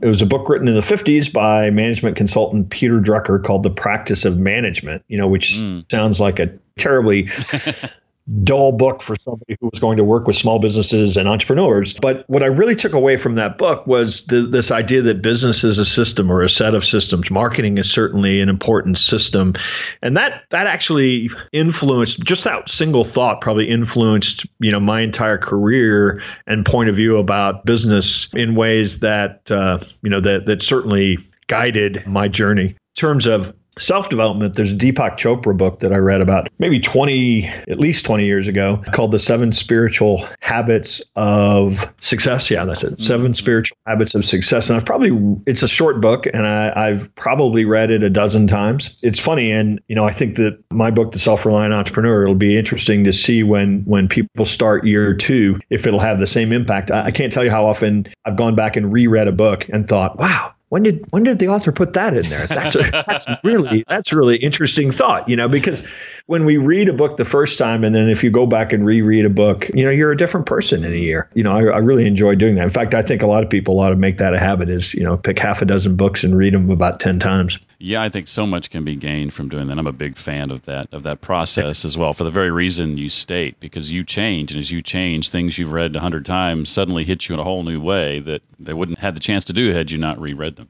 It 0.02 0.08
was 0.08 0.20
a 0.20 0.26
book 0.26 0.48
written 0.48 0.66
in 0.66 0.74
the 0.74 0.80
50s 0.80 1.32
by 1.32 1.70
management 1.70 2.16
consultant 2.16 2.70
Peter 2.70 3.00
Drucker 3.00 3.40
called 3.42 3.62
The 3.62 3.70
Practice 3.70 4.24
of 4.24 4.36
Management, 4.36 5.04
you 5.06 5.16
know, 5.16 5.28
which 5.28 5.60
mm. 5.60 5.88
sounds 5.88 6.18
like 6.18 6.40
a 6.40 6.52
terribly 6.76 7.28
dull 8.44 8.72
book 8.72 9.02
for 9.02 9.16
somebody 9.16 9.56
who 9.60 9.68
was 9.72 9.80
going 9.80 9.96
to 9.96 10.04
work 10.04 10.26
with 10.26 10.36
small 10.36 10.58
businesses 10.58 11.16
and 11.16 11.28
entrepreneurs. 11.28 11.94
But 11.94 12.24
what 12.28 12.42
I 12.42 12.46
really 12.46 12.76
took 12.76 12.92
away 12.92 13.16
from 13.16 13.34
that 13.34 13.58
book 13.58 13.86
was 13.86 14.24
the, 14.26 14.42
this 14.42 14.70
idea 14.70 15.02
that 15.02 15.22
business 15.22 15.64
is 15.64 15.78
a 15.78 15.84
system 15.84 16.30
or 16.30 16.42
a 16.42 16.48
set 16.48 16.74
of 16.74 16.84
systems. 16.84 17.30
Marketing 17.30 17.78
is 17.78 17.90
certainly 17.90 18.40
an 18.40 18.48
important 18.48 18.98
system, 18.98 19.54
and 20.02 20.16
that 20.16 20.42
that 20.50 20.66
actually 20.66 21.30
influenced 21.52 22.20
just 22.20 22.44
that 22.44 22.68
single 22.68 23.04
thought 23.04 23.40
probably 23.40 23.68
influenced 23.68 24.46
you 24.60 24.70
know 24.70 24.80
my 24.80 25.00
entire 25.00 25.38
career 25.38 26.22
and 26.46 26.64
point 26.64 26.88
of 26.88 26.94
view 26.94 27.16
about 27.16 27.64
business 27.64 28.28
in 28.34 28.54
ways 28.54 29.00
that 29.00 29.50
uh, 29.50 29.78
you 30.02 30.10
know 30.10 30.20
that 30.20 30.46
that 30.46 30.62
certainly 30.62 31.18
guided 31.48 32.06
my 32.06 32.28
journey. 32.28 32.66
In 32.66 32.76
terms 32.96 33.26
of 33.26 33.54
self 33.80 34.08
development, 34.08 34.54
there's 34.54 34.72
a 34.72 34.76
Deepak 34.76 35.16
Chopra 35.16 35.56
book 35.56 35.80
that 35.80 35.92
I 35.92 35.96
read 35.96 36.20
about 36.20 36.48
maybe 36.58 36.78
20, 36.78 37.46
at 37.68 37.80
least 37.80 38.04
20 38.04 38.24
years 38.24 38.46
ago, 38.46 38.82
called 38.92 39.10
The 39.10 39.18
Seven 39.18 39.52
Spiritual 39.52 40.26
Habits 40.40 41.02
of 41.16 41.92
Success. 42.00 42.50
Yeah, 42.50 42.64
that's 42.64 42.84
it. 42.84 42.92
Mm-hmm. 42.92 43.02
Seven 43.02 43.34
Spiritual 43.34 43.76
Habits 43.86 44.14
of 44.14 44.24
Success. 44.24 44.68
And 44.68 44.76
I've 44.76 44.84
probably, 44.84 45.10
it's 45.46 45.62
a 45.62 45.68
short 45.68 46.00
book 46.00 46.26
and 46.26 46.46
I, 46.46 46.72
I've 46.76 47.12
probably 47.14 47.64
read 47.64 47.90
it 47.90 48.02
a 48.02 48.10
dozen 48.10 48.46
times. 48.46 48.96
It's 49.02 49.18
funny. 49.18 49.50
And, 49.50 49.80
you 49.88 49.96
know, 49.96 50.04
I 50.04 50.12
think 50.12 50.36
that 50.36 50.62
my 50.70 50.90
book, 50.90 51.12
The 51.12 51.18
Self 51.18 51.44
Reliant 51.46 51.74
Entrepreneur, 51.74 52.22
it'll 52.22 52.34
be 52.34 52.56
interesting 52.58 53.04
to 53.04 53.12
see 53.12 53.42
when, 53.42 53.82
when 53.84 54.08
people 54.08 54.44
start 54.44 54.84
year 54.84 55.14
two, 55.14 55.58
if 55.70 55.86
it'll 55.86 56.00
have 56.00 56.18
the 56.18 56.26
same 56.26 56.52
impact. 56.52 56.90
I, 56.90 57.06
I 57.06 57.10
can't 57.10 57.32
tell 57.32 57.44
you 57.44 57.50
how 57.50 57.66
often 57.66 58.06
I've 58.24 58.36
gone 58.36 58.54
back 58.54 58.76
and 58.76 58.92
reread 58.92 59.28
a 59.28 59.32
book 59.32 59.68
and 59.70 59.88
thought, 59.88 60.18
wow, 60.18 60.52
when 60.70 60.84
did 60.84 61.04
when 61.10 61.24
did 61.24 61.40
the 61.40 61.48
author 61.48 61.72
put 61.72 61.92
that 61.94 62.16
in 62.16 62.28
there? 62.28 62.46
That's 62.46 62.76
a, 62.76 62.82
that's 63.06 63.26
really 63.44 63.84
that's 63.86 64.12
really 64.12 64.36
interesting 64.36 64.90
thought, 64.90 65.28
you 65.28 65.36
know, 65.36 65.48
because 65.48 65.86
when 66.26 66.44
we 66.44 66.56
read 66.56 66.88
a 66.88 66.92
book 66.92 67.16
the 67.16 67.24
first 67.24 67.58
time, 67.58 67.84
and 67.84 67.94
then 67.94 68.08
if 68.08 68.24
you 68.24 68.30
go 68.30 68.46
back 68.46 68.72
and 68.72 68.86
reread 68.86 69.24
a 69.24 69.30
book, 69.30 69.68
you 69.74 69.84
know, 69.84 69.90
you're 69.90 70.12
a 70.12 70.16
different 70.16 70.46
person 70.46 70.84
in 70.84 70.92
a 70.92 70.96
year. 70.96 71.28
You 71.34 71.42
know, 71.42 71.52
I, 71.52 71.64
I 71.64 71.78
really 71.78 72.06
enjoy 72.06 72.36
doing 72.36 72.54
that. 72.54 72.62
In 72.62 72.70
fact, 72.70 72.94
I 72.94 73.02
think 73.02 73.22
a 73.22 73.26
lot 73.26 73.42
of 73.42 73.50
people 73.50 73.80
ought 73.80 73.90
to 73.90 73.96
make 73.96 74.18
that 74.18 74.32
a 74.32 74.38
habit. 74.38 74.70
Is 74.70 74.94
you 74.94 75.02
know, 75.02 75.16
pick 75.16 75.40
half 75.40 75.60
a 75.60 75.64
dozen 75.64 75.96
books 75.96 76.22
and 76.22 76.36
read 76.36 76.54
them 76.54 76.70
about 76.70 77.00
ten 77.00 77.18
times. 77.18 77.58
Yeah, 77.82 78.02
I 78.02 78.10
think 78.10 78.28
so 78.28 78.46
much 78.46 78.68
can 78.68 78.84
be 78.84 78.94
gained 78.94 79.32
from 79.32 79.48
doing 79.48 79.66
that. 79.68 79.78
I'm 79.78 79.86
a 79.86 79.92
big 79.92 80.18
fan 80.18 80.50
of 80.50 80.66
that 80.66 80.92
of 80.92 81.02
that 81.04 81.22
process 81.22 81.82
as 81.86 81.96
well, 81.96 82.12
for 82.12 82.24
the 82.24 82.30
very 82.30 82.50
reason 82.50 82.98
you 82.98 83.08
state, 83.08 83.58
because 83.58 83.90
you 83.90 84.04
change, 84.04 84.52
and 84.52 84.60
as 84.60 84.70
you 84.70 84.82
change, 84.82 85.30
things 85.30 85.58
you've 85.58 85.72
read 85.72 85.96
a 85.96 86.00
hundred 86.00 86.26
times 86.26 86.68
suddenly 86.68 87.06
hit 87.06 87.26
you 87.26 87.34
in 87.34 87.40
a 87.40 87.44
whole 87.44 87.62
new 87.62 87.80
way 87.80 88.20
that 88.20 88.42
they 88.58 88.74
wouldn't 88.74 88.98
have 88.98 89.14
the 89.14 89.20
chance 89.20 89.44
to 89.44 89.54
do 89.54 89.72
had 89.72 89.90
you 89.90 89.96
not 89.96 90.20
reread 90.20 90.56
them. 90.56 90.68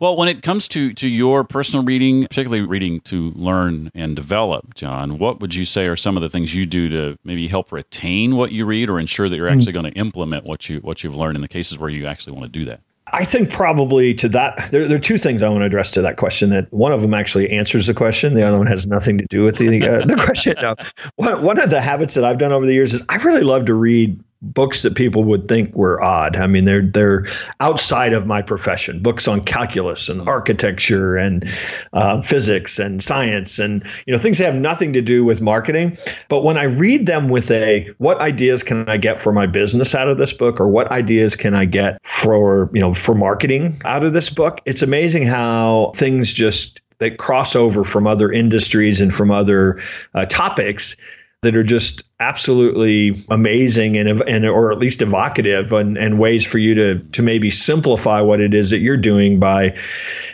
Well, 0.00 0.16
when 0.16 0.28
it 0.28 0.42
comes 0.42 0.68
to 0.68 0.92
to 0.92 1.08
your 1.08 1.44
personal 1.44 1.82
reading, 1.82 2.26
particularly 2.26 2.66
reading 2.66 3.00
to 3.02 3.30
learn 3.30 3.90
and 3.94 4.14
develop, 4.14 4.74
John, 4.74 5.16
what 5.16 5.40
would 5.40 5.54
you 5.54 5.64
say 5.64 5.86
are 5.86 5.96
some 5.96 6.18
of 6.18 6.22
the 6.22 6.28
things 6.28 6.54
you 6.54 6.66
do 6.66 6.90
to 6.90 7.18
maybe 7.24 7.48
help 7.48 7.72
retain 7.72 8.36
what 8.36 8.52
you 8.52 8.66
read 8.66 8.90
or 8.90 9.00
ensure 9.00 9.30
that 9.30 9.36
you're 9.36 9.48
actually 9.48 9.72
mm-hmm. 9.72 9.82
going 9.82 9.94
to 9.94 9.98
implement 9.98 10.44
what 10.44 10.68
you 10.68 10.80
what 10.80 11.02
you've 11.02 11.16
learned 11.16 11.36
in 11.36 11.42
the 11.42 11.48
cases 11.48 11.78
where 11.78 11.88
you 11.88 12.04
actually 12.04 12.34
want 12.34 12.52
to 12.52 12.58
do 12.58 12.66
that? 12.66 12.80
I 13.12 13.24
think 13.24 13.50
probably 13.50 14.14
to 14.14 14.28
that, 14.30 14.70
there, 14.70 14.86
there, 14.86 14.96
are 14.96 15.00
two 15.00 15.18
things 15.18 15.42
I 15.42 15.48
want 15.48 15.60
to 15.62 15.66
address 15.66 15.90
to 15.92 16.02
that 16.02 16.16
question. 16.16 16.50
That 16.50 16.72
one 16.72 16.92
of 16.92 17.02
them 17.02 17.14
actually 17.14 17.50
answers 17.50 17.86
the 17.86 17.94
question, 17.94 18.34
the 18.34 18.46
other 18.46 18.58
one 18.58 18.66
has 18.66 18.86
nothing 18.86 19.18
to 19.18 19.26
do 19.26 19.42
with 19.44 19.56
the 19.56 19.68
uh, 19.82 20.04
the 20.04 20.16
question. 20.24 20.56
No. 20.60 20.74
One, 21.16 21.42
one 21.42 21.60
of 21.60 21.70
the 21.70 21.80
habits 21.80 22.14
that 22.14 22.24
I've 22.24 22.38
done 22.38 22.52
over 22.52 22.66
the 22.66 22.74
years 22.74 22.94
is 22.94 23.02
I 23.08 23.16
really 23.16 23.42
love 23.42 23.64
to 23.66 23.74
read 23.74 24.22
books 24.42 24.82
that 24.82 24.94
people 24.94 25.24
would 25.24 25.48
think 25.48 25.74
were 25.74 26.02
odd. 26.02 26.36
I 26.36 26.46
mean, 26.46 26.64
they're 26.64 26.86
they're 26.86 27.26
outside 27.60 28.12
of 28.12 28.26
my 28.26 28.42
profession. 28.42 29.02
Books 29.02 29.28
on 29.28 29.42
calculus 29.42 30.08
and 30.08 30.26
architecture 30.28 31.16
and 31.16 31.48
uh, 31.92 32.22
physics 32.22 32.78
and 32.78 33.02
science 33.02 33.58
and 33.58 33.84
you 34.06 34.12
know 34.12 34.18
things 34.18 34.38
that 34.38 34.46
have 34.46 34.54
nothing 34.60 34.92
to 34.94 35.02
do 35.02 35.24
with 35.24 35.40
marketing. 35.40 35.96
But 36.28 36.42
when 36.42 36.56
I 36.56 36.64
read 36.64 37.06
them 37.06 37.28
with 37.28 37.50
a 37.50 37.88
what 37.98 38.20
ideas 38.20 38.62
can 38.62 38.88
I 38.88 38.96
get 38.96 39.18
for 39.18 39.32
my 39.32 39.46
business 39.46 39.94
out 39.94 40.08
of 40.08 40.18
this 40.18 40.32
book, 40.32 40.60
or 40.60 40.68
what 40.68 40.90
ideas 40.90 41.36
can 41.36 41.54
I 41.54 41.64
get 41.64 42.04
for 42.04 42.70
you 42.72 42.80
know 42.80 42.94
for 42.94 43.14
marketing 43.14 43.74
out 43.84 44.04
of 44.04 44.12
this 44.12 44.30
book, 44.30 44.60
it's 44.64 44.82
amazing 44.82 45.26
how 45.26 45.92
things 45.96 46.32
just 46.32 46.80
they 46.98 47.10
cross 47.10 47.56
over 47.56 47.82
from 47.82 48.06
other 48.06 48.30
industries 48.30 49.00
and 49.00 49.12
from 49.12 49.30
other 49.30 49.80
uh, 50.14 50.26
topics 50.26 50.96
that 51.42 51.56
are 51.56 51.62
just 51.62 52.04
absolutely 52.18 53.14
amazing 53.30 53.96
and, 53.96 54.20
and 54.22 54.46
or 54.46 54.72
at 54.72 54.78
least 54.78 55.00
evocative 55.00 55.72
and, 55.72 55.96
and 55.96 56.18
ways 56.18 56.44
for 56.44 56.58
you 56.58 56.74
to 56.74 56.98
to 56.98 57.22
maybe 57.22 57.50
simplify 57.50 58.20
what 58.20 58.40
it 58.40 58.52
is 58.52 58.70
that 58.70 58.80
you're 58.80 58.98
doing 58.98 59.40
by 59.40 59.74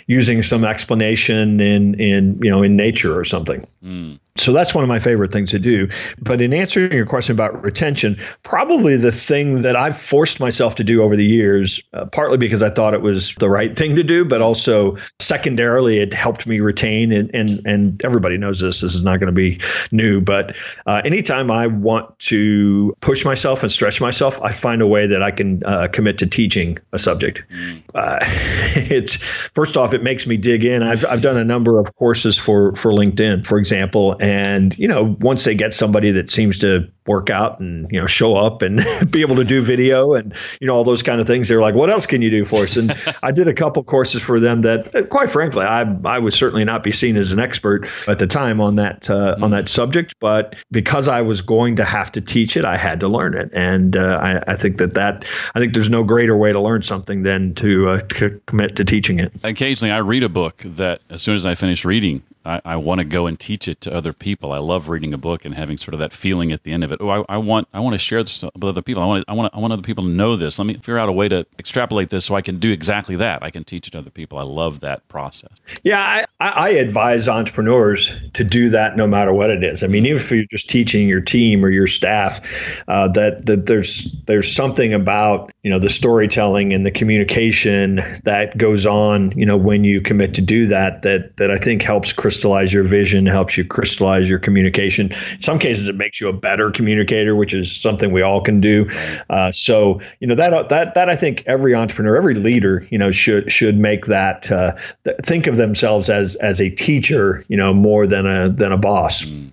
using 0.06 0.42
some 0.42 0.64
explanation 0.64 1.60
in 1.60 1.94
in 2.00 2.40
you 2.42 2.50
know 2.50 2.62
in 2.62 2.76
nature 2.76 3.16
or 3.16 3.24
something. 3.24 3.64
Mm. 3.84 4.18
So 4.38 4.52
that's 4.52 4.74
one 4.74 4.84
of 4.84 4.88
my 4.88 4.98
favorite 4.98 5.32
things 5.32 5.50
to 5.50 5.58
do. 5.58 5.88
But 6.18 6.40
in 6.40 6.52
answering 6.52 6.92
your 6.92 7.06
question 7.06 7.34
about 7.34 7.62
retention, 7.62 8.16
probably 8.42 8.96
the 8.96 9.12
thing 9.12 9.62
that 9.62 9.76
I've 9.76 9.96
forced 9.96 10.40
myself 10.40 10.74
to 10.76 10.84
do 10.84 11.02
over 11.02 11.16
the 11.16 11.24
years, 11.24 11.82
uh, 11.92 12.06
partly 12.06 12.38
because 12.38 12.62
I 12.62 12.70
thought 12.70 12.94
it 12.94 13.02
was 13.02 13.34
the 13.38 13.48
right 13.48 13.76
thing 13.76 13.96
to 13.96 14.02
do, 14.02 14.24
but 14.24 14.42
also 14.42 14.96
secondarily 15.20 16.00
it 16.00 16.12
helped 16.12 16.46
me 16.46 16.60
retain. 16.60 17.12
And 17.12 17.30
and, 17.34 17.66
and 17.66 18.04
everybody 18.04 18.36
knows 18.36 18.60
this. 18.60 18.80
This 18.80 18.94
is 18.94 19.04
not 19.04 19.20
going 19.20 19.26
to 19.26 19.32
be 19.32 19.58
new. 19.90 20.20
But 20.20 20.56
uh, 20.86 21.02
anytime 21.04 21.50
I 21.50 21.66
want 21.66 22.18
to 22.20 22.94
push 23.00 23.24
myself 23.24 23.62
and 23.62 23.72
stretch 23.72 24.00
myself, 24.00 24.40
I 24.42 24.52
find 24.52 24.82
a 24.82 24.86
way 24.86 25.06
that 25.06 25.22
I 25.22 25.30
can 25.30 25.62
uh, 25.64 25.88
commit 25.92 26.18
to 26.18 26.26
teaching 26.26 26.78
a 26.92 26.98
subject. 26.98 27.44
Mm. 27.50 27.82
it's 28.90 29.16
first 29.16 29.76
off, 29.76 29.94
it 29.94 30.02
makes 30.02 30.26
me 30.26 30.36
dig 30.36 30.64
in. 30.64 30.82
I've 30.82 31.04
I've 31.06 31.22
done 31.22 31.36
a 31.36 31.44
number 31.44 31.78
of 31.78 31.94
courses 31.96 32.36
for 32.36 32.74
for 32.74 32.92
LinkedIn, 32.92 33.46
for 33.46 33.58
example 33.58 34.16
And, 34.26 34.76
you 34.76 34.88
know, 34.88 35.16
once 35.20 35.44
they 35.44 35.54
get 35.54 35.72
somebody 35.72 36.10
that 36.10 36.28
seems 36.28 36.58
to 36.58 36.90
work 37.06 37.30
out 37.30 37.60
and, 37.60 37.86
you 37.92 38.00
know, 38.00 38.06
show 38.06 38.34
up 38.34 38.60
and 38.60 38.84
be 39.10 39.20
able 39.20 39.36
to 39.36 39.44
do 39.44 39.62
video 39.62 40.14
and, 40.14 40.34
you 40.60 40.66
know, 40.66 40.74
all 40.74 40.82
those 40.82 41.02
kind 41.02 41.20
of 41.20 41.28
things, 41.28 41.46
they're 41.46 41.60
like, 41.60 41.76
what 41.76 41.90
else 41.90 42.06
can 42.06 42.22
you 42.22 42.30
do 42.30 42.44
for 42.44 42.64
us? 42.64 42.76
And 42.76 42.92
I 43.22 43.30
did 43.30 43.46
a 43.46 43.54
couple 43.54 43.84
courses 43.84 44.22
for 44.22 44.40
them 44.40 44.62
that, 44.62 44.92
uh, 44.94 45.06
quite 45.06 45.30
frankly, 45.30 45.64
I, 45.64 45.82
I 46.04 46.18
would 46.18 46.32
certainly 46.32 46.64
not 46.64 46.82
be 46.82 46.90
seen 46.90 47.16
as 47.16 47.30
an 47.30 47.38
expert 47.38 47.88
at 48.08 48.18
the 48.18 48.26
time 48.26 48.60
on 48.60 48.74
that, 48.74 49.08
uh, 49.08 49.34
mm-hmm. 49.34 49.44
on 49.44 49.50
that 49.50 49.68
subject. 49.68 50.14
But 50.18 50.56
because 50.72 51.06
I 51.06 51.22
was 51.22 51.40
going 51.40 51.76
to 51.76 51.84
have 51.84 52.10
to 52.12 52.20
teach 52.20 52.56
it, 52.56 52.64
I 52.64 52.76
had 52.76 52.98
to 53.00 53.08
learn 53.08 53.34
it. 53.34 53.50
And 53.52 53.96
uh, 53.96 54.18
I, 54.20 54.52
I, 54.52 54.56
think 54.56 54.78
that 54.78 54.94
that, 54.94 55.24
I 55.54 55.60
think 55.60 55.72
there's 55.72 55.90
no 55.90 56.02
greater 56.02 56.36
way 56.36 56.52
to 56.52 56.60
learn 56.60 56.82
something 56.82 57.22
than 57.22 57.54
to, 57.54 57.90
uh, 57.90 58.00
to 58.00 58.40
commit 58.46 58.74
to 58.76 58.84
teaching 58.84 59.20
it. 59.20 59.32
Occasionally 59.44 59.92
I 59.92 59.98
read 59.98 60.24
a 60.24 60.28
book 60.28 60.62
that 60.64 61.02
as 61.10 61.22
soon 61.22 61.36
as 61.36 61.46
I 61.46 61.54
finish 61.54 61.84
reading, 61.84 62.22
I, 62.46 62.60
I 62.64 62.76
want 62.76 63.00
to 63.00 63.04
go 63.04 63.26
and 63.26 63.38
teach 63.38 63.66
it 63.66 63.80
to 63.82 63.92
other 63.92 64.12
people. 64.12 64.52
I 64.52 64.58
love 64.58 64.88
reading 64.88 65.12
a 65.12 65.18
book 65.18 65.44
and 65.44 65.54
having 65.54 65.76
sort 65.76 65.94
of 65.94 66.00
that 66.00 66.12
feeling 66.12 66.52
at 66.52 66.62
the 66.62 66.72
end 66.72 66.84
of 66.84 66.92
it. 66.92 67.00
Oh, 67.00 67.08
I, 67.08 67.24
I 67.28 67.36
want 67.38 67.68
I 67.74 67.80
want 67.80 67.94
to 67.94 67.98
share 67.98 68.22
this 68.22 68.42
with 68.42 68.64
other 68.64 68.82
people. 68.82 69.02
I 69.02 69.06
want 69.06 69.24
I 69.28 69.32
want 69.32 69.54
I 69.54 69.58
want 69.58 69.72
other 69.72 69.82
people 69.82 70.04
to 70.04 70.10
know 70.10 70.36
this. 70.36 70.58
Let 70.58 70.66
me 70.66 70.74
figure 70.74 70.98
out 70.98 71.08
a 71.08 71.12
way 71.12 71.28
to 71.28 71.46
extrapolate 71.58 72.10
this 72.10 72.24
so 72.24 72.34
I 72.34 72.42
can 72.42 72.58
do 72.58 72.70
exactly 72.70 73.16
that. 73.16 73.42
I 73.42 73.50
can 73.50 73.64
teach 73.64 73.88
it 73.88 73.92
to 73.92 73.98
other 73.98 74.10
people. 74.10 74.38
I 74.38 74.42
love 74.42 74.80
that 74.80 75.06
process. 75.08 75.50
Yeah, 75.82 76.24
I, 76.40 76.48
I 76.48 76.68
advise 76.70 77.28
entrepreneurs 77.28 78.14
to 78.34 78.44
do 78.44 78.68
that 78.70 78.96
no 78.96 79.06
matter 79.06 79.32
what 79.32 79.50
it 79.50 79.64
is. 79.64 79.82
I 79.82 79.88
mean, 79.88 80.06
even 80.06 80.18
if 80.18 80.30
you're 80.30 80.44
just 80.50 80.70
teaching 80.70 81.08
your 81.08 81.20
team 81.20 81.64
or 81.64 81.70
your 81.70 81.86
staff, 81.86 82.82
uh, 82.88 83.08
that 83.08 83.46
that 83.46 83.66
there's 83.66 84.04
there's 84.26 84.50
something 84.50 84.94
about 84.94 85.52
you 85.62 85.70
know 85.70 85.78
the 85.78 85.90
storytelling 85.90 86.72
and 86.72 86.86
the 86.86 86.90
communication 86.90 88.00
that 88.24 88.56
goes 88.56 88.86
on. 88.86 89.30
You 89.36 89.46
know, 89.46 89.56
when 89.56 89.82
you 89.82 90.00
commit 90.00 90.34
to 90.34 90.42
do 90.42 90.66
that, 90.66 91.02
that 91.02 91.36
that 91.38 91.50
I 91.50 91.56
think 91.56 91.82
helps 91.82 92.12
crystallize 92.36 92.70
your 92.70 92.84
vision, 92.84 93.24
helps 93.24 93.56
you 93.56 93.64
crystallize 93.64 94.28
your 94.28 94.38
communication. 94.38 95.10
In 95.32 95.40
some 95.40 95.58
cases, 95.58 95.88
it 95.88 95.94
makes 95.94 96.20
you 96.20 96.28
a 96.28 96.34
better 96.34 96.70
communicator, 96.70 97.34
which 97.34 97.54
is 97.54 97.74
something 97.74 98.12
we 98.12 98.20
all 98.20 98.42
can 98.42 98.60
do. 98.60 98.86
Uh, 99.30 99.52
so, 99.52 100.02
you 100.20 100.26
know 100.26 100.34
that 100.34 100.68
that 100.68 100.92
that 100.92 101.08
I 101.08 101.16
think 101.16 101.42
every 101.46 101.74
entrepreneur, 101.74 102.14
every 102.14 102.34
leader, 102.34 102.84
you 102.90 102.98
know, 102.98 103.10
should 103.10 103.50
should 103.50 103.78
make 103.78 104.04
that 104.06 104.52
uh, 104.52 104.76
th- 105.04 105.16
think 105.22 105.46
of 105.46 105.56
themselves 105.56 106.10
as 106.10 106.36
as 106.36 106.60
a 106.60 106.68
teacher, 106.68 107.42
you 107.48 107.56
know, 107.56 107.72
more 107.72 108.06
than 108.06 108.26
a 108.26 108.50
than 108.50 108.70
a 108.70 108.76
boss. 108.76 109.24
Mm. 109.24 109.52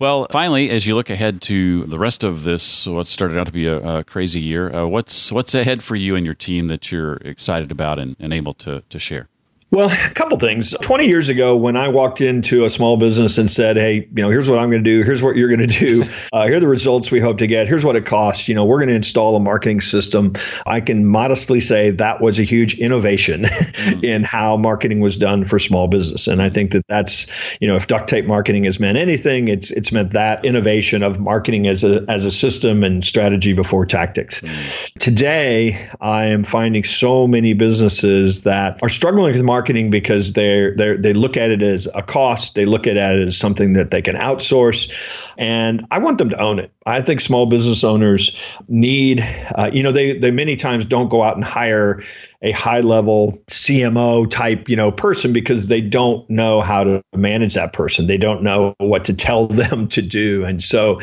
Well, 0.00 0.26
finally, 0.30 0.70
as 0.70 0.86
you 0.86 0.94
look 0.94 1.10
ahead 1.10 1.40
to 1.42 1.84
the 1.84 1.98
rest 1.98 2.22
of 2.24 2.44
this, 2.44 2.86
what 2.86 3.08
started 3.08 3.36
out 3.36 3.46
to 3.46 3.52
be 3.52 3.66
a, 3.66 3.98
a 3.98 4.04
crazy 4.04 4.40
year, 4.40 4.74
uh, 4.74 4.86
what's 4.86 5.30
what's 5.30 5.54
ahead 5.54 5.84
for 5.84 5.94
you 5.94 6.16
and 6.16 6.24
your 6.24 6.34
team 6.34 6.66
that 6.66 6.90
you're 6.90 7.14
excited 7.16 7.70
about 7.70 7.98
and, 8.00 8.16
and 8.18 8.32
able 8.32 8.54
to 8.54 8.82
to 8.88 8.98
share? 8.98 9.28
Well, 9.70 9.90
a 9.90 10.14
couple 10.14 10.38
things. 10.38 10.74
20 10.80 11.06
years 11.06 11.28
ago, 11.28 11.54
when 11.54 11.76
I 11.76 11.88
walked 11.88 12.22
into 12.22 12.64
a 12.64 12.70
small 12.70 12.96
business 12.96 13.36
and 13.36 13.50
said, 13.50 13.76
Hey, 13.76 14.08
you 14.16 14.22
know, 14.22 14.30
here's 14.30 14.48
what 14.48 14.58
I'm 14.58 14.70
going 14.70 14.82
to 14.82 14.90
do. 14.90 15.02
Here's 15.02 15.22
what 15.22 15.36
you're 15.36 15.54
going 15.54 15.60
to 15.60 15.66
do. 15.66 16.04
Uh, 16.30 16.46
here 16.46 16.58
are 16.58 16.60
the 16.60 16.68
results 16.68 17.10
we 17.10 17.20
hope 17.20 17.38
to 17.38 17.46
get. 17.46 17.66
Here's 17.66 17.84
what 17.84 17.96
it 17.96 18.04
costs. 18.04 18.48
You 18.48 18.54
know, 18.54 18.64
we're 18.64 18.78
going 18.78 18.90
to 18.90 18.94
install 18.94 19.34
a 19.34 19.40
marketing 19.40 19.80
system. 19.80 20.34
I 20.66 20.80
can 20.80 21.06
modestly 21.06 21.58
say 21.58 21.90
that 21.90 22.20
was 22.20 22.38
a 22.38 22.42
huge 22.42 22.78
innovation 22.78 23.44
mm. 23.44 24.04
in 24.04 24.24
how 24.24 24.56
marketing 24.56 25.00
was 25.00 25.16
done 25.16 25.44
for 25.44 25.58
small 25.58 25.88
business. 25.88 26.28
And 26.28 26.42
I 26.42 26.50
think 26.50 26.72
that 26.72 26.86
that's, 26.86 27.56
you 27.60 27.66
know, 27.66 27.76
if 27.76 27.86
duct 27.86 28.08
tape 28.08 28.26
marketing 28.26 28.64
has 28.64 28.78
meant 28.78 28.98
anything, 28.98 29.48
it's, 29.48 29.70
it's 29.70 29.90
meant 29.90 30.12
that 30.12 30.44
innovation 30.44 31.02
of 31.02 31.18
marketing 31.18 31.66
as 31.66 31.82
a, 31.82 32.04
as 32.08 32.24
a 32.24 32.30
system 32.30 32.84
and 32.84 33.02
strategy 33.02 33.54
before 33.54 33.86
tactics. 33.86 34.42
Mm. 34.42 34.92
Today, 34.98 35.88
I 36.00 36.26
am 36.26 36.44
finding 36.44 36.84
so 36.84 37.26
many 37.26 37.54
businesses 37.54 38.42
that 38.42 38.78
are 38.82 38.90
struggling 38.90 39.32
with 39.32 39.42
marketing 39.42 39.57
marketing 39.58 39.90
because 39.90 40.34
they're, 40.34 40.72
they 40.76 40.94
they 40.94 41.12
look 41.12 41.36
at 41.36 41.50
it 41.50 41.62
as 41.62 41.88
a 41.92 42.02
cost. 42.02 42.54
They 42.54 42.64
look 42.64 42.86
at 42.86 42.96
it 42.96 43.28
as 43.28 43.36
something 43.36 43.72
that 43.72 43.90
they 43.90 44.00
can 44.00 44.14
outsource, 44.14 44.88
and 45.36 45.84
I 45.90 45.98
want 45.98 46.18
them 46.18 46.28
to 46.28 46.40
own 46.40 46.60
it. 46.60 46.70
I 46.88 47.02
think 47.02 47.20
small 47.20 47.46
business 47.46 47.84
owners 47.84 48.38
need, 48.68 49.20
uh, 49.54 49.70
you 49.72 49.82
know, 49.82 49.92
they 49.92 50.18
they 50.18 50.30
many 50.30 50.56
times 50.56 50.84
don't 50.84 51.08
go 51.08 51.22
out 51.22 51.36
and 51.36 51.44
hire 51.44 52.02
a 52.40 52.52
high 52.52 52.80
level 52.80 53.32
CMO 53.48 54.30
type, 54.30 54.68
you 54.68 54.76
know, 54.76 54.92
person 54.92 55.32
because 55.32 55.68
they 55.68 55.80
don't 55.80 56.28
know 56.30 56.60
how 56.60 56.84
to 56.84 57.02
manage 57.14 57.54
that 57.54 57.72
person. 57.72 58.06
They 58.06 58.16
don't 58.16 58.42
know 58.42 58.74
what 58.78 59.04
to 59.06 59.14
tell 59.14 59.46
them 59.48 59.88
to 59.88 60.02
do. 60.02 60.44
And 60.44 60.62
so 60.62 61.00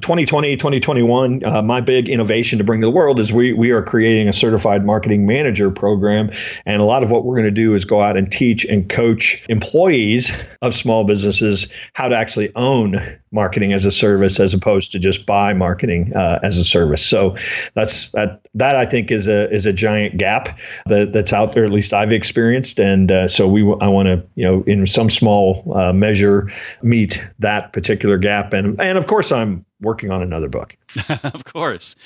2020, 0.00 0.56
2021, 0.56 1.44
uh, 1.44 1.62
my 1.62 1.80
big 1.80 2.08
innovation 2.08 2.58
to 2.58 2.64
bring 2.64 2.80
to 2.80 2.86
the 2.86 2.92
world 2.92 3.18
is 3.18 3.32
we, 3.32 3.52
we 3.52 3.72
are 3.72 3.82
creating 3.82 4.28
a 4.28 4.32
certified 4.32 4.84
marketing 4.84 5.26
manager 5.26 5.70
program. 5.70 6.30
And 6.64 6.80
a 6.80 6.84
lot 6.84 7.02
of 7.02 7.10
what 7.10 7.24
we're 7.24 7.34
going 7.34 7.44
to 7.44 7.50
do 7.50 7.74
is 7.74 7.84
go 7.84 8.00
out 8.00 8.16
and 8.16 8.30
teach 8.30 8.64
and 8.64 8.88
coach 8.88 9.44
employees 9.48 10.30
of 10.62 10.74
small 10.74 11.04
businesses 11.04 11.66
how 11.94 12.08
to 12.08 12.16
actually 12.16 12.54
own 12.54 12.96
marketing 13.30 13.72
as 13.72 13.84
a 13.84 13.92
service 13.92 14.40
as 14.40 14.54
opposed 14.54 14.92
to 14.92 14.98
just 14.98 15.26
buy 15.26 15.52
marketing 15.52 16.14
uh, 16.14 16.38
as 16.42 16.56
a 16.56 16.64
service. 16.64 17.04
So 17.04 17.36
that's 17.74 18.10
that 18.10 18.46
that 18.54 18.76
I 18.76 18.86
think 18.86 19.10
is 19.10 19.28
a 19.28 19.50
is 19.50 19.66
a 19.66 19.72
giant 19.72 20.16
gap 20.16 20.58
that, 20.86 21.12
that's 21.12 21.32
out 21.32 21.52
there. 21.52 21.64
At 21.64 21.72
least 21.72 21.92
I've 21.92 22.12
experienced, 22.12 22.78
and 22.78 23.10
uh, 23.10 23.28
so 23.28 23.46
we 23.48 23.62
I 23.80 23.88
want 23.88 24.06
to 24.06 24.26
you 24.34 24.44
know 24.44 24.62
in 24.66 24.86
some 24.86 25.10
small 25.10 25.62
uh, 25.74 25.92
measure 25.92 26.50
meet 26.82 27.22
that 27.38 27.72
particular 27.72 28.18
gap, 28.18 28.52
and 28.52 28.80
and 28.80 28.98
of 28.98 29.06
course 29.06 29.32
I'm 29.32 29.64
working 29.80 30.10
on 30.10 30.22
another 30.22 30.48
book. 30.48 30.76
of 31.22 31.44
course. 31.44 31.96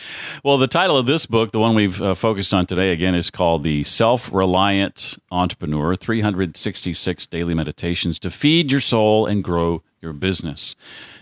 Well, 0.45 0.59
the 0.59 0.67
title 0.67 0.99
of 0.99 1.07
this 1.07 1.27
book, 1.27 1.53
the 1.53 1.59
one 1.59 1.75
we've 1.75 2.01
uh, 2.01 2.15
focused 2.15 2.53
on 2.53 2.67
today, 2.67 2.93
again, 2.93 3.15
is 3.15 3.31
called 3.31 3.65
The 3.65 3.85
Self 3.85 4.33
Reliant 4.33 5.19
Entrepreneur 5.31 5.97
366 5.97 7.27
Daily 7.27 7.55
Meditations 7.55 8.19
to 8.21 8.31
Feed 8.31 8.71
Your 8.71 8.81
Soul 8.81 9.27
and 9.27 9.43
Grow 9.43 9.83
Your 10.03 10.13
Business. 10.13 10.75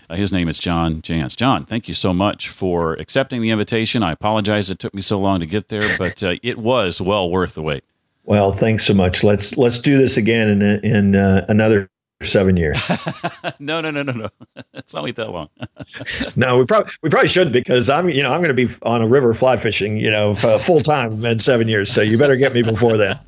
Uh, 0.09 0.15
his 0.15 0.33
name 0.33 0.49
is 0.49 0.57
John 0.57 1.01
Jantsch. 1.01 1.35
John, 1.37 1.65
thank 1.65 1.87
you 1.87 1.93
so 1.93 2.13
much 2.13 2.49
for 2.49 2.93
accepting 2.93 3.39
the 3.41 3.51
invitation. 3.51 4.01
I 4.01 4.11
apologize 4.11 4.71
it 4.71 4.79
took 4.79 4.93
me 4.93 5.03
so 5.03 5.19
long 5.19 5.39
to 5.39 5.45
get 5.45 5.69
there, 5.69 5.97
but 5.97 6.23
uh, 6.23 6.35
it 6.41 6.57
was 6.57 6.99
well 6.99 7.29
worth 7.29 7.53
the 7.53 7.61
wait. 7.61 7.83
Well, 8.25 8.51
thanks 8.51 8.85
so 8.85 8.93
much. 8.93 9.23
Let's 9.23 9.57
let's 9.57 9.79
do 9.79 9.97
this 9.97 10.17
again 10.17 10.61
in 10.61 10.61
in 10.83 11.15
uh, 11.15 11.45
another 11.47 11.89
seven 12.23 12.57
years. 12.57 12.79
no, 13.59 13.81
no, 13.81 13.91
no, 13.91 14.03
no, 14.03 14.13
no. 14.13 14.29
It's 14.73 14.93
not 14.93 15.03
wait 15.03 15.15
that 15.17 15.29
long. 15.29 15.49
no, 16.35 16.57
we 16.57 16.65
probably 16.65 16.91
we 17.03 17.09
probably 17.09 17.29
should 17.29 17.51
because 17.51 17.89
I'm 17.89 18.09
you 18.09 18.23
know 18.23 18.33
I'm 18.33 18.41
going 18.41 18.55
to 18.55 18.67
be 18.67 18.73
on 18.81 19.01
a 19.01 19.07
river 19.07 19.33
fly 19.33 19.57
fishing 19.57 19.97
you 19.97 20.09
know 20.09 20.33
full 20.33 20.81
time 20.81 21.23
in 21.23 21.39
seven 21.39 21.67
years. 21.67 21.91
So 21.91 22.01
you 22.01 22.17
better 22.17 22.35
get 22.35 22.53
me 22.53 22.63
before 22.63 22.97
then. 22.97 23.19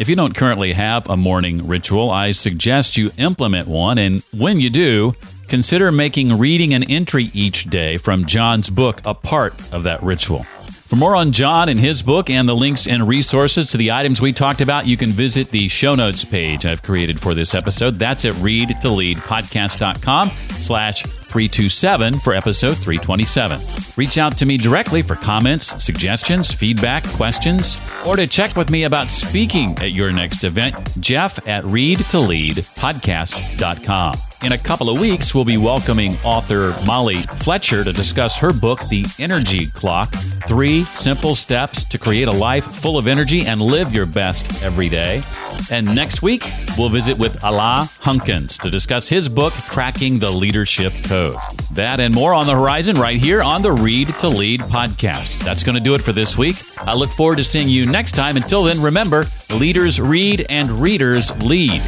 If 0.00 0.08
you 0.08 0.16
don't 0.16 0.34
currently 0.34 0.72
have 0.72 1.08
a 1.08 1.16
morning 1.16 1.66
ritual, 1.66 2.10
I 2.10 2.32
suggest 2.32 2.96
you 2.96 3.12
implement 3.16 3.68
one, 3.68 3.98
and 3.98 4.22
when 4.32 4.60
you 4.60 4.70
do 4.70 5.14
Consider 5.48 5.92
making 5.92 6.38
reading 6.38 6.72
an 6.74 6.84
entry 6.84 7.30
each 7.34 7.64
day 7.64 7.98
from 7.98 8.24
John's 8.26 8.70
book 8.70 9.00
a 9.04 9.14
part 9.14 9.54
of 9.72 9.82
that 9.84 10.02
ritual. 10.02 10.42
For 10.42 10.96
more 10.96 11.14
on 11.16 11.32
John 11.32 11.68
and 11.68 11.78
his 11.78 12.02
book 12.02 12.30
and 12.30 12.48
the 12.48 12.56
links 12.56 12.86
and 12.86 13.06
resources 13.08 13.70
to 13.70 13.76
the 13.76 13.92
items 13.92 14.20
we 14.20 14.32
talked 14.32 14.60
about, 14.60 14.86
you 14.86 14.96
can 14.96 15.10
visit 15.10 15.50
the 15.50 15.68
show 15.68 15.94
notes 15.94 16.24
page 16.24 16.66
I've 16.66 16.82
created 16.82 17.20
for 17.20 17.34
this 17.34 17.54
episode. 17.54 17.96
That's 17.96 18.24
at 18.24 18.34
readtoleadpodcast.com 18.34 20.30
slash 20.52 21.04
327 21.34 22.20
for 22.20 22.32
episode 22.32 22.76
327. 22.76 23.60
Reach 23.96 24.18
out 24.18 24.38
to 24.38 24.46
me 24.46 24.56
directly 24.56 25.02
for 25.02 25.16
comments, 25.16 25.82
suggestions, 25.82 26.52
feedback, 26.52 27.04
questions, 27.08 27.76
or 28.06 28.14
to 28.14 28.28
check 28.28 28.54
with 28.54 28.70
me 28.70 28.84
about 28.84 29.10
speaking 29.10 29.76
at 29.78 29.90
your 29.90 30.12
next 30.12 30.44
event, 30.44 30.76
Jeff 31.00 31.44
at 31.48 31.64
readtoleadpodcast.com. 31.64 34.33
In 34.44 34.52
a 34.52 34.58
couple 34.58 34.90
of 34.90 35.00
weeks, 35.00 35.34
we'll 35.34 35.46
be 35.46 35.56
welcoming 35.56 36.18
author 36.22 36.76
Molly 36.84 37.22
Fletcher 37.22 37.82
to 37.82 37.94
discuss 37.94 38.36
her 38.36 38.52
book, 38.52 38.78
The 38.90 39.06
Energy 39.18 39.68
Clock 39.68 40.12
Three 40.46 40.84
Simple 40.84 41.34
Steps 41.34 41.82
to 41.84 41.96
Create 41.96 42.28
a 42.28 42.32
Life 42.32 42.66
Full 42.66 42.98
of 42.98 43.06
Energy 43.06 43.46
and 43.46 43.62
Live 43.62 43.94
Your 43.94 44.04
Best 44.04 44.62
Every 44.62 44.90
Day. 44.90 45.22
And 45.70 45.94
next 45.94 46.20
week, 46.20 46.44
we'll 46.76 46.90
visit 46.90 47.16
with 47.16 47.42
Alan 47.42 47.86
Hunkins 47.86 48.60
to 48.60 48.70
discuss 48.70 49.08
his 49.08 49.30
book, 49.30 49.54
Cracking 49.54 50.18
the 50.18 50.30
Leadership 50.30 50.92
Code. 51.04 51.38
That 51.72 51.98
and 51.98 52.14
more 52.14 52.34
on 52.34 52.46
the 52.46 52.52
horizon 52.52 52.98
right 52.98 53.16
here 53.16 53.42
on 53.42 53.62
the 53.62 53.72
Read 53.72 54.08
to 54.20 54.28
Lead 54.28 54.60
podcast. 54.60 55.42
That's 55.42 55.64
going 55.64 55.76
to 55.76 55.80
do 55.80 55.94
it 55.94 56.02
for 56.02 56.12
this 56.12 56.36
week. 56.36 56.56
I 56.80 56.92
look 56.92 57.10
forward 57.10 57.36
to 57.36 57.44
seeing 57.44 57.70
you 57.70 57.86
next 57.86 58.12
time. 58.12 58.36
Until 58.36 58.64
then, 58.64 58.82
remember 58.82 59.24
leaders 59.48 59.98
read 60.02 60.44
and 60.50 60.70
readers 60.70 61.34
lead. 61.42 61.82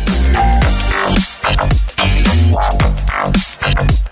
Música 1.99 4.06